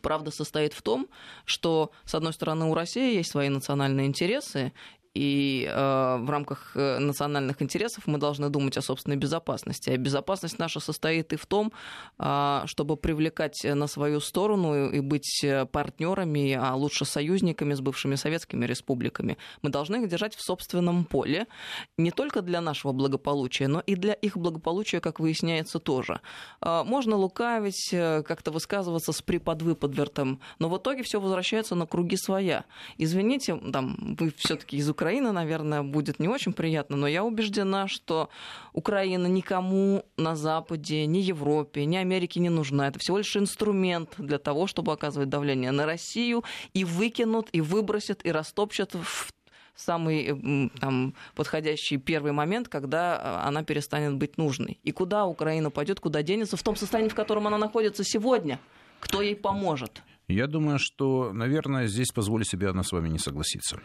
Правда 0.00 0.30
состоит 0.30 0.72
в 0.72 0.82
том, 0.82 1.08
что, 1.44 1.92
с 2.04 2.14
одной 2.14 2.32
стороны, 2.32 2.64
у 2.66 2.74
России 2.74 3.16
есть 3.16 3.30
свои 3.30 3.50
национальные 3.50 4.06
интересы, 4.06 4.72
и 5.14 5.68
э, 5.70 6.16
в 6.20 6.30
рамках 6.30 6.72
э, 6.74 6.98
национальных 6.98 7.60
интересов 7.60 8.06
мы 8.06 8.18
должны 8.18 8.48
думать 8.48 8.76
о 8.78 8.82
собственной 8.82 9.16
безопасности. 9.16 9.90
А 9.90 9.96
безопасность 9.96 10.58
наша 10.58 10.80
состоит 10.80 11.32
и 11.32 11.36
в 11.36 11.46
том, 11.46 11.72
э, 12.18 12.62
чтобы 12.66 12.96
привлекать 12.96 13.62
на 13.64 13.86
свою 13.86 14.20
сторону 14.20 14.90
и 14.90 15.00
быть 15.00 15.44
партнерами, 15.70 16.54
а 16.54 16.74
лучше 16.74 17.04
союзниками 17.04 17.74
с 17.74 17.80
бывшими 17.80 18.14
советскими 18.14 18.64
республиками. 18.64 19.36
Мы 19.60 19.70
должны 19.70 19.96
их 19.96 20.08
держать 20.08 20.34
в 20.34 20.42
собственном 20.42 21.04
поле, 21.04 21.46
не 21.98 22.10
только 22.10 22.40
для 22.40 22.60
нашего 22.60 22.92
благополучия, 22.92 23.68
но 23.68 23.80
и 23.80 23.96
для 23.96 24.14
их 24.14 24.38
благополучия, 24.38 25.00
как 25.00 25.20
выясняется, 25.20 25.78
тоже. 25.78 26.20
Э, 26.62 26.84
можно 26.84 27.16
лукавить, 27.16 27.90
э, 27.92 28.22
как-то 28.22 28.50
высказываться 28.50 29.12
с 29.12 29.20
приподвыподвертом, 29.20 30.40
но 30.58 30.68
в 30.70 30.78
итоге 30.78 31.02
все 31.02 31.20
возвращается 31.20 31.74
на 31.74 31.86
круги 31.86 32.16
своя. 32.16 32.64
Извините, 32.96 33.56
там, 33.72 34.16
вы 34.18 34.32
все-таки 34.38 34.78
из 34.78 34.88
Украины, 34.88 35.01
наверное, 35.32 35.82
будет 35.82 36.18
не 36.20 36.28
очень 36.28 36.52
приятно, 36.52 36.96
но 36.96 37.06
я 37.06 37.24
убеждена, 37.24 37.88
что 37.88 38.28
Украина 38.72 39.26
никому 39.26 40.04
на 40.16 40.36
Западе, 40.36 41.06
ни 41.06 41.18
Европе, 41.18 41.84
ни 41.84 41.96
Америке 41.96 42.40
не 42.40 42.50
нужна. 42.50 42.88
Это 42.88 42.98
всего 42.98 43.18
лишь 43.18 43.36
инструмент 43.36 44.14
для 44.18 44.38
того, 44.38 44.66
чтобы 44.66 44.92
оказывать 44.92 45.28
давление 45.28 45.72
на 45.72 45.86
Россию 45.86 46.44
и 46.72 46.84
выкинут, 46.84 47.48
и 47.52 47.60
выбросят, 47.60 48.24
и 48.24 48.30
растопчат 48.32 48.94
в 48.94 49.32
самый 49.74 50.70
там, 50.80 51.14
подходящий 51.34 51.96
первый 51.96 52.32
момент, 52.32 52.68
когда 52.68 53.16
э, 53.42 53.48
она 53.48 53.64
перестанет 53.64 54.14
быть 54.14 54.36
нужной. 54.36 54.78
И 54.82 54.92
куда 54.92 55.26
Украина 55.26 55.70
пойдет, 55.70 55.98
куда 56.00 56.22
денется, 56.22 56.56
в 56.56 56.62
том 56.62 56.76
состоянии, 56.76 57.08
в 57.08 57.14
котором 57.14 57.46
она 57.46 57.58
находится 57.58 58.04
сегодня, 58.04 58.60
кто 59.00 59.22
ей 59.22 59.34
поможет? 59.34 60.02
Я 60.28 60.46
думаю, 60.46 60.78
что, 60.78 61.32
наверное, 61.32 61.88
здесь 61.88 62.12
позволю 62.12 62.44
себе 62.44 62.68
она 62.68 62.82
с 62.82 62.92
вами 62.92 63.08
не 63.08 63.18
согласиться. 63.18 63.80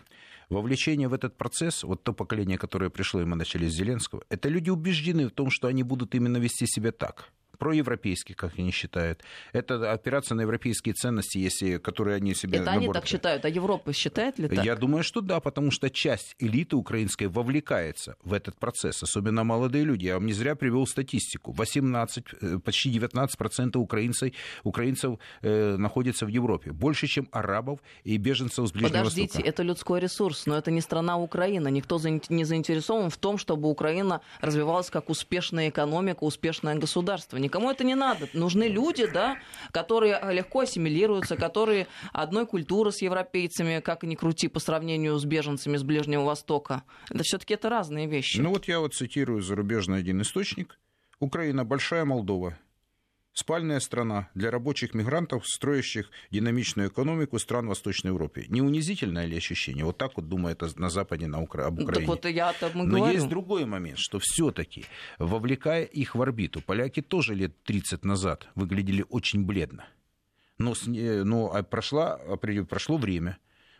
Вовлечение 0.50 1.08
в 1.08 1.14
этот 1.14 1.38
процесс, 1.38 1.84
вот 1.84 2.04
то 2.04 2.14
поколение, 2.14 2.58
которое 2.58 2.90
пришло, 2.90 3.22
и 3.22 3.26
мы 3.26 3.36
начали 3.36 3.68
с 3.68 3.74
Зеленского, 3.74 4.24
это 4.30 4.48
люди 4.48 4.70
убеждены 4.70 5.28
в 5.28 5.32
том, 5.32 5.50
что 5.50 5.68
они 5.68 5.84
будут 5.84 6.16
именно 6.16 6.38
вести 6.38 6.66
себя 6.68 6.92
так 6.92 7.32
проевропейский, 7.58 8.36
как 8.36 8.58
они 8.58 8.72
считают. 8.72 9.22
Это 9.54 9.92
операция 9.92 10.36
на 10.36 10.42
европейские 10.42 10.94
ценности, 10.94 11.38
если, 11.38 11.78
которые 11.78 12.18
они 12.18 12.34
себе... 12.34 12.60
Это 12.60 12.72
они 12.72 12.92
так 12.92 13.06
считают, 13.06 13.46
а 13.46 13.50
Европа 13.50 13.94
считает 13.94 14.40
ли 14.40 14.48
так? 14.48 14.66
Я 14.66 14.76
думаю, 14.76 15.04
что 15.04 15.22
да, 15.22 15.40
потому 15.40 15.72
что 15.72 15.90
часть 15.90 16.36
элиты 16.40 16.76
украинской 16.76 17.28
вовлекается 17.28 18.16
в 18.24 18.34
этот 18.34 18.58
процесс, 18.58 19.04
особенно 19.04 19.44
молодые 19.44 19.84
люди. 19.84 20.06
Я 20.06 20.16
вам 20.16 20.26
не 20.26 20.34
зря 20.34 20.56
привел 20.56 20.88
статистику. 20.88 21.52
18, 21.52 22.26
э, 22.42 22.60
почти 22.60 22.90
19% 22.92 23.78
украинцев, 23.78 24.34
украинцев 24.64 25.20
э, 25.42 25.78
находятся 25.78 26.26
в 26.26 26.30
Европе. 26.30 26.72
Больше, 26.72 27.08
чем 27.08 27.28
арабов 27.32 27.80
и 28.04 28.18
беженцев 28.18 28.68
с 28.68 28.72
Ближнего 28.72 29.00
Подождите, 29.00 29.28
Востока. 29.28 29.50
это 29.50 29.64
людской 29.64 30.00
ресурс, 30.00 30.46
но 30.46 30.58
это 30.58 30.72
не 30.72 30.82
страна 30.82 31.18
Украина. 31.18 31.68
Никто 31.68 32.00
не 32.30 32.46
заинтересован 32.46 33.10
в 33.10 33.18
том, 33.18 33.38
чтобы 33.38 33.70
Украина 33.70 34.22
развивалась 34.42 34.90
как 34.90 35.10
успешная 35.10 35.70
экономика, 35.70 36.24
успешное 36.24 36.76
государство 36.76 37.38
Никому 37.48 37.72
это 37.72 37.86
не 37.86 37.96
надо. 37.96 38.28
Нужны 38.34 38.66
люди, 38.68 39.06
да, 39.06 39.38
которые 39.72 40.20
легко 40.34 40.60
ассимилируются, 40.60 41.38
которые 41.38 41.88
одной 42.12 42.46
культуры 42.46 42.92
с 42.92 43.02
европейцами, 43.02 43.80
как 43.80 44.04
ни 44.04 44.16
крути, 44.16 44.50
по 44.50 44.60
сравнению 44.60 45.18
с 45.18 45.24
беженцами 45.24 45.78
с 45.78 45.84
Ближнего 45.84 46.26
Востока. 46.26 46.84
Это 47.10 47.24
все-таки 47.24 47.54
это 47.54 47.70
разные 47.70 48.06
вещи. 48.06 48.42
Ну 48.42 48.50
вот 48.50 48.68
я 48.68 48.82
вот 48.82 48.96
цитирую 48.96 49.42
зарубежный 49.42 50.00
один 50.00 50.22
источник. 50.22 50.78
Украина 51.22 51.64
большая 51.64 52.04
Молдова, 52.04 52.58
Спальная 53.38 53.80
страна 53.80 54.30
для 54.34 54.50
рабочих 54.50 54.96
мигрантов, 54.96 55.48
строящих 55.48 56.10
динамичную 56.32 56.90
экономику 56.90 57.38
стран 57.38 57.68
Восточной 57.68 58.08
Европы. 58.08 58.48
Не 58.50 58.64
унизительное 58.64 59.28
ли 59.28 59.38
ощущение? 59.38 59.86
Вот 59.86 60.00
так 60.00 60.14
вот 60.18 60.28
думает 60.28 60.64
на 60.78 60.90
Западе 60.90 61.28
на 61.28 61.40
Укра... 61.40 61.68
об 61.68 61.80
Украине. 61.80 62.08
Так 62.08 62.08
вот 62.08 62.26
я 62.26 62.56
Но 62.74 62.86
говорю. 62.86 63.14
есть 63.14 63.30
другой 63.30 63.66
момент, 63.66 64.00
что 64.00 64.18
все-таки, 64.20 64.86
вовлекая 65.20 65.84
их 65.84 66.16
в 66.16 66.22
орбиту, 66.24 66.62
поляки 66.62 67.04
тоже 67.04 67.36
лет 67.36 67.52
30 67.64 68.04
назад 68.06 68.48
выглядели 68.56 69.06
очень 69.08 69.46
бледно. 69.46 69.86
Но, 70.58 70.74
но 70.88 71.54
а 71.54 71.62
прошла, 71.62 72.18
прошло 72.68 72.98
время, 72.98 73.38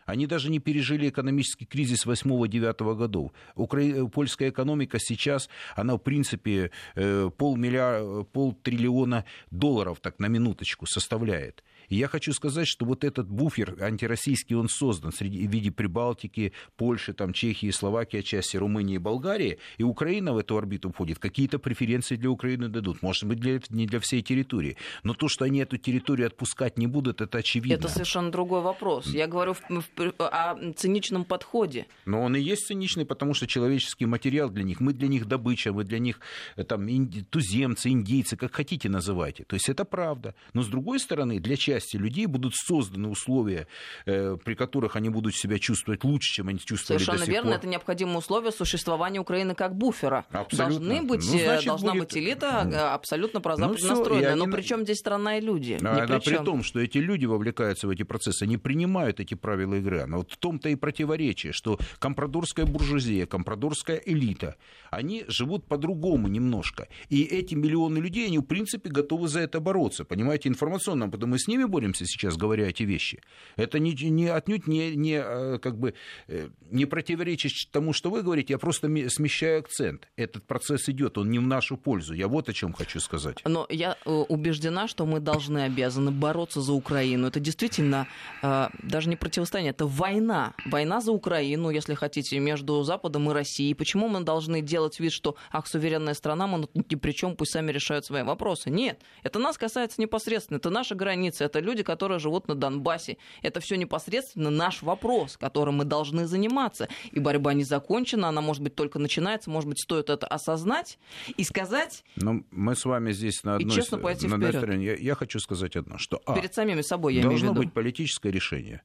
они 0.08 0.26
даже 0.26 0.50
не 0.50 0.58
пережили 0.58 1.10
экономический 1.10 1.66
кризис 1.66 2.06
8-9 2.06 2.94
годов. 2.96 3.32
Укра... 3.54 4.08
Польская 4.08 4.48
экономика 4.48 4.98
сейчас, 4.98 5.50
она 5.76 5.96
в 5.96 5.98
принципе 5.98 6.70
э, 6.94 7.30
полмиллиарда, 7.36 8.24
полтриллиона 8.24 9.26
долларов, 9.50 9.98
так 10.00 10.18
на 10.18 10.28
минуточку, 10.28 10.86
составляет. 10.86 11.62
И 11.88 11.96
я 11.96 12.08
хочу 12.08 12.32
сказать, 12.32 12.68
что 12.68 12.84
вот 12.84 13.04
этот 13.04 13.28
буфер 13.28 13.76
антироссийский, 13.80 14.56
он 14.56 14.68
создан 14.68 15.12
среди, 15.12 15.46
в 15.46 15.50
виде 15.50 15.70
Прибалтики, 15.70 16.52
Польши, 16.76 17.12
там, 17.12 17.32
Чехии, 17.32 17.70
Словакии, 17.70 18.18
отчасти 18.18 18.56
Румынии 18.56 18.96
и 18.96 18.98
Болгарии, 18.98 19.58
и 19.78 19.82
Украина 19.82 20.32
в 20.32 20.38
эту 20.38 20.56
орбиту 20.56 20.90
входит. 20.90 21.18
Какие-то 21.18 21.58
преференции 21.58 22.16
для 22.16 22.30
Украины 22.30 22.68
дадут. 22.68 23.02
Может 23.02 23.24
быть, 23.24 23.40
для, 23.40 23.60
не 23.70 23.86
для 23.86 24.00
всей 24.00 24.22
территории. 24.22 24.76
Но 25.02 25.14
то, 25.14 25.28
что 25.28 25.44
они 25.44 25.60
эту 25.60 25.76
территорию 25.78 26.26
отпускать 26.26 26.78
не 26.78 26.86
будут, 26.86 27.20
это 27.20 27.38
очевидно. 27.38 27.74
Это 27.74 27.88
совершенно 27.88 28.30
другой 28.30 28.60
вопрос. 28.60 29.06
Я 29.06 29.26
говорю 29.26 29.54
в, 29.54 29.62
в, 29.68 30.14
о 30.18 30.72
циничном 30.74 31.24
подходе. 31.24 31.86
Но 32.04 32.22
он 32.22 32.36
и 32.36 32.40
есть 32.40 32.66
циничный, 32.66 33.06
потому 33.06 33.34
что 33.34 33.46
человеческий 33.46 34.06
материал 34.06 34.50
для 34.50 34.64
них, 34.64 34.80
мы 34.80 34.92
для 34.92 35.08
них 35.08 35.26
добыча, 35.26 35.72
мы 35.72 35.84
для 35.84 35.98
них 35.98 36.20
э, 36.56 36.64
там, 36.64 36.88
инди, 36.90 37.22
туземцы, 37.22 37.88
индейцы, 37.90 38.36
как 38.36 38.54
хотите 38.54 38.88
называйте. 38.88 39.44
То 39.44 39.54
есть 39.54 39.68
это 39.68 39.84
правда. 39.84 40.34
Но 40.52 40.62
с 40.62 40.66
другой 40.66 41.00
стороны, 41.00 41.40
для 41.40 41.56
части 41.56 41.77
части 41.78 41.96
людей 41.96 42.26
будут 42.26 42.54
созданы 42.54 43.08
условия, 43.08 43.66
э, 44.06 44.36
при 44.44 44.54
которых 44.54 44.96
они 44.96 45.08
будут 45.10 45.34
себя 45.34 45.58
чувствовать 45.58 46.04
лучше, 46.04 46.34
чем 46.34 46.48
они 46.48 46.58
чувствовали 46.58 46.98
Совершенно 46.98 47.18
до 47.18 47.24
сих 47.24 47.34
верно, 47.34 47.50
пор. 47.50 47.58
это 47.58 47.68
необходимое 47.68 48.16
условие 48.18 48.52
существования 48.52 49.20
Украины 49.20 49.54
как 49.54 49.76
буфера. 49.76 50.24
Абсолютно. 50.30 50.88
Должны 50.88 51.02
быть, 51.02 51.20
ну, 51.24 51.38
значит, 51.38 51.66
должна 51.66 51.92
будет... 51.92 52.02
быть 52.04 52.16
элита 52.16 52.68
э, 52.70 52.76
абсолютно 52.76 53.40
прозападно 53.40 53.78
ну, 53.80 53.88
настроенная. 53.88 54.34
Но 54.34 54.46
при 54.46 54.62
чем 54.62 54.82
здесь 54.82 54.98
страна 54.98 55.38
и 55.38 55.40
люди? 55.40 55.78
А, 55.82 56.06
при, 56.06 56.18
при 56.18 56.44
том, 56.44 56.62
что 56.62 56.80
эти 56.80 56.98
люди 56.98 57.26
вовлекаются 57.26 57.86
в 57.86 57.90
эти 57.90 58.02
процессы, 58.02 58.42
они 58.42 58.56
принимают 58.56 59.20
эти 59.20 59.34
правила 59.34 59.74
игры. 59.74 60.06
Но 60.06 60.18
вот 60.18 60.32
в 60.32 60.36
том-то 60.36 60.68
и 60.68 60.74
противоречие, 60.74 61.52
что 61.52 61.78
компрадорская 61.98 62.66
буржуазия, 62.66 63.26
компрадорская 63.26 64.02
элита, 64.04 64.56
они 64.90 65.24
живут 65.28 65.66
по-другому 65.66 66.28
немножко. 66.28 66.88
И 67.08 67.22
эти 67.22 67.54
миллионы 67.54 67.98
людей, 67.98 68.26
они 68.26 68.38
в 68.38 68.42
принципе 68.42 68.90
готовы 68.90 69.28
за 69.28 69.40
это 69.40 69.60
бороться. 69.60 70.04
Понимаете, 70.04 70.48
информационно, 70.48 71.08
потому 71.08 71.28
мы 71.28 71.38
с 71.38 71.46
ними 71.46 71.64
боремся 71.68 72.06
сейчас, 72.06 72.36
говоря 72.36 72.68
эти 72.68 72.82
вещи. 72.82 73.20
Это 73.56 73.78
не, 73.78 73.92
не 73.92 74.28
отнюдь 74.28 74.66
не, 74.66 74.96
не, 74.96 75.20
э, 75.22 75.58
как 75.58 75.78
бы, 75.78 75.94
э, 76.28 76.48
не 76.70 76.86
противоречит 76.86 77.52
тому, 77.70 77.92
что 77.92 78.10
вы 78.10 78.22
говорите, 78.22 78.54
я 78.54 78.58
просто 78.58 78.88
смещаю 79.08 79.60
акцент. 79.60 80.08
Этот 80.16 80.44
процесс 80.46 80.88
идет, 80.88 81.18
он 81.18 81.30
не 81.30 81.38
в 81.38 81.46
нашу 81.46 81.76
пользу. 81.76 82.14
Я 82.14 82.28
вот 82.28 82.48
о 82.48 82.52
чем 82.52 82.72
хочу 82.72 83.00
сказать. 83.00 83.38
Но 83.44 83.66
я 83.70 83.96
э, 84.04 84.10
убеждена, 84.10 84.88
что 84.88 85.06
мы 85.06 85.20
должны, 85.20 85.64
обязаны 85.64 86.10
бороться 86.10 86.60
за 86.60 86.72
Украину. 86.72 87.26
Это 87.26 87.40
действительно 87.40 88.06
даже 88.42 89.08
не 89.08 89.16
противостояние, 89.16 89.70
это 89.70 89.86
война. 89.86 90.54
Война 90.66 91.00
за 91.00 91.12
Украину, 91.12 91.70
если 91.70 91.94
хотите, 91.94 92.38
между 92.38 92.82
Западом 92.82 93.30
и 93.30 93.34
Россией. 93.34 93.74
Почему 93.74 94.08
мы 94.08 94.20
должны 94.20 94.62
делать 94.62 95.00
вид, 95.00 95.12
что, 95.12 95.36
ах, 95.50 95.66
суверенная 95.66 96.14
страна, 96.14 96.46
мы 96.46 96.68
ни 96.74 96.94
при 96.94 97.12
чем, 97.12 97.36
пусть 97.36 97.52
сами 97.52 97.72
решают 97.72 98.04
свои 98.04 98.22
вопросы? 98.22 98.70
Нет, 98.70 99.00
это 99.22 99.38
нас 99.38 99.58
касается 99.58 100.00
непосредственно. 100.00 100.58
Это 100.58 100.70
наша 100.70 100.94
граница, 100.94 101.44
это 101.44 101.57
люди, 101.60 101.82
которые 101.82 102.18
живут 102.18 102.48
на 102.48 102.54
Донбассе. 102.54 103.16
Это 103.42 103.60
все 103.60 103.76
непосредственно 103.76 104.50
наш 104.50 104.82
вопрос, 104.82 105.36
которым 105.36 105.76
мы 105.76 105.84
должны 105.84 106.26
заниматься. 106.26 106.88
И 107.12 107.20
борьба 107.20 107.54
не 107.54 107.64
закончена, 107.64 108.28
она, 108.28 108.40
может 108.40 108.62
быть, 108.62 108.74
только 108.74 108.98
начинается, 108.98 109.50
может 109.50 109.68
быть, 109.68 109.80
стоит 109.80 110.10
это 110.10 110.26
осознать 110.26 110.98
и 111.36 111.44
сказать. 111.44 112.04
Ну, 112.16 112.44
мы 112.50 112.74
с 112.74 112.84
вами 112.84 113.12
здесь 113.12 113.42
на 113.44 113.56
одной, 113.56 113.70
и 113.70 113.74
честно 113.74 113.98
пойти 113.98 114.26
на 114.26 114.36
вперед. 114.36 114.80
Я, 114.80 114.94
я 114.94 115.14
хочу 115.14 115.38
сказать 115.38 115.76
одно, 115.76 115.98
что 115.98 116.20
а, 116.26 116.34
перед 116.34 116.54
самими 116.54 116.82
собой 116.82 117.14
я 117.14 117.22
имею 117.22 117.38
в 117.38 117.42
виду. 117.42 117.54
быть 117.54 117.72
политическое 117.72 118.30
решение. 118.30 118.82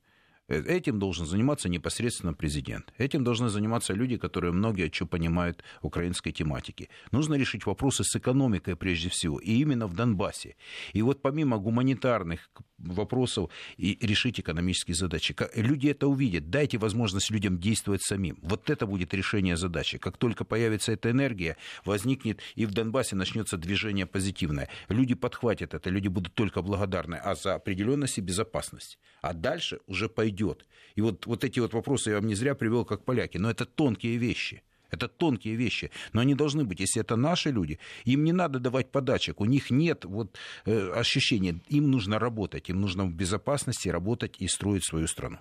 Э, 0.47 0.61
этим 0.61 0.99
должен 0.99 1.25
заниматься 1.25 1.69
непосредственно 1.69 2.33
президент. 2.33 2.93
Этим 2.97 3.23
должны 3.23 3.49
заниматься 3.49 3.93
люди, 3.93 4.17
которые 4.17 4.51
многие 4.51 4.91
что 4.91 5.05
понимают 5.05 5.63
украинской 5.81 6.31
тематики. 6.31 6.89
Нужно 7.11 7.35
решить 7.35 7.65
вопросы 7.65 8.03
с 8.03 8.15
экономикой 8.15 8.75
прежде 8.75 9.09
всего, 9.09 9.39
и 9.39 9.51
именно 9.53 9.87
в 9.87 9.93
Донбассе. 9.93 10.55
И 10.93 11.01
вот 11.01 11.21
помимо 11.21 11.57
гуманитарных 11.57 12.49
вопросов 12.83 13.49
и 13.77 13.97
решить 14.01 14.39
экономические 14.39 14.95
задачи. 14.95 15.35
Люди 15.55 15.87
это 15.87 16.07
увидят. 16.07 16.49
Дайте 16.49 16.77
возможность 16.77 17.31
людям 17.31 17.57
действовать 17.57 18.01
самим. 18.03 18.37
Вот 18.41 18.69
это 18.69 18.85
будет 18.85 19.13
решение 19.13 19.57
задачи. 19.57 19.97
Как 19.97 20.17
только 20.17 20.43
появится 20.45 20.91
эта 20.91 21.11
энергия, 21.11 21.57
возникнет 21.85 22.39
и 22.55 22.65
в 22.65 22.71
Донбассе 22.71 23.15
начнется 23.15 23.57
движение 23.57 24.05
позитивное. 24.05 24.69
Люди 24.89 25.15
подхватят 25.15 25.73
это, 25.73 25.89
люди 25.89 26.07
будут 26.07 26.33
только 26.33 26.61
благодарны. 26.61 27.15
А 27.15 27.35
за 27.35 27.55
определенность 27.55 28.17
и 28.17 28.21
безопасность. 28.21 28.99
А 29.21 29.33
дальше 29.33 29.79
уже 29.87 30.09
пойдет. 30.09 30.65
И 30.95 31.01
вот, 31.01 31.25
вот 31.25 31.43
эти 31.43 31.59
вот 31.59 31.73
вопросы 31.73 32.11
я 32.11 32.17
вам 32.17 32.27
не 32.27 32.35
зря 32.35 32.55
привел 32.55 32.85
как 32.85 33.05
поляки, 33.05 33.37
но 33.37 33.49
это 33.49 33.65
тонкие 33.65 34.17
вещи. 34.17 34.61
Это 34.93 35.07
тонкие 35.07 35.55
вещи, 35.55 35.89
но 36.13 36.21
они 36.21 36.35
должны 36.35 36.63
быть. 36.63 36.79
Если 36.79 37.01
это 37.01 37.15
наши 37.15 37.51
люди, 37.51 37.79
им 38.05 38.23
не 38.23 38.31
надо 38.31 38.59
давать 38.59 38.91
подачек, 38.91 39.41
у 39.41 39.45
них 39.45 39.71
нет 39.71 40.05
вот, 40.05 40.37
э, 40.65 40.91
ощущения, 40.91 41.59
им 41.67 41.89
нужно 41.89 42.19
работать, 42.19 42.69
им 42.69 42.79
нужно 42.79 43.05
в 43.05 43.11
безопасности 43.11 43.89
работать 43.89 44.35
и 44.37 44.47
строить 44.47 44.85
свою 44.85 45.07
страну. 45.07 45.39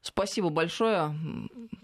Спасибо 0.00 0.48
большое. 0.48 1.16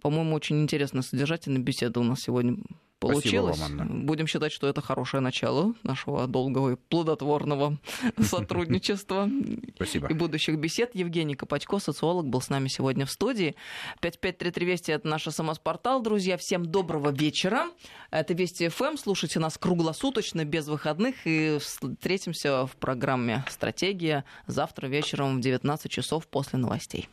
По-моему, 0.03 0.35
очень 0.35 0.61
интересная 0.61 1.03
содержательная 1.03 1.63
беседа 1.63 2.01
у 2.01 2.03
нас 2.03 2.19
сегодня 2.23 2.57
получилось. 2.99 3.57
Спасибо 3.57 3.79
вам, 3.79 3.91
Анна. 3.91 4.05
Будем 4.05 4.27
считать, 4.27 4.53
что 4.53 4.69
это 4.69 4.81
хорошее 4.81 5.21
начало 5.21 5.75
нашего 5.83 6.27
долгого 6.27 6.73
и 6.73 6.77
плодотворного 6.77 7.79
сотрудничества 8.21 9.29
Спасибо. 9.77 10.09
и 10.09 10.15
будущих 10.15 10.59
бесед. 10.59 10.95
Евгений 10.95 11.35
Копачко, 11.35 11.79
социолог, 11.79 12.27
был 12.27 12.41
с 12.41 12.49
нами 12.49 12.69
сегодня 12.69 13.07
в 13.07 13.11
студии. 13.11 13.55
5533 14.01 14.67
Вести— 14.67 14.93
это 14.93 15.07
наш 15.09 15.25
СМС-портал. 15.25 16.03
Друзья, 16.03 16.37
всем 16.37 16.67
доброго 16.67 17.11
вечера. 17.11 17.69
Это 18.11 18.35
Вести 18.35 18.69
ФМ. 18.69 18.97
Слушайте 18.97 19.41
нас 19.41 19.59
круглосуточно, 19.59 20.45
без 20.45 20.69
выходных. 20.69 21.15
И 21.25 21.59
встретимся 21.61 22.67
в 22.67 22.77
программе 22.77 23.45
«Стратегия» 23.49 24.25
завтра 24.47 24.87
вечером 24.87 25.39
в 25.39 25.41
19 25.41 25.91
часов 25.91 26.27
после 26.27 26.59
новостей. 26.59 27.09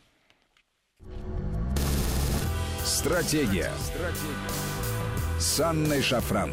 Стратегия. 2.84 3.70
Стратегия 3.78 4.75
с 5.38 5.60
Анной 5.60 6.02
Шафран. 6.02 6.52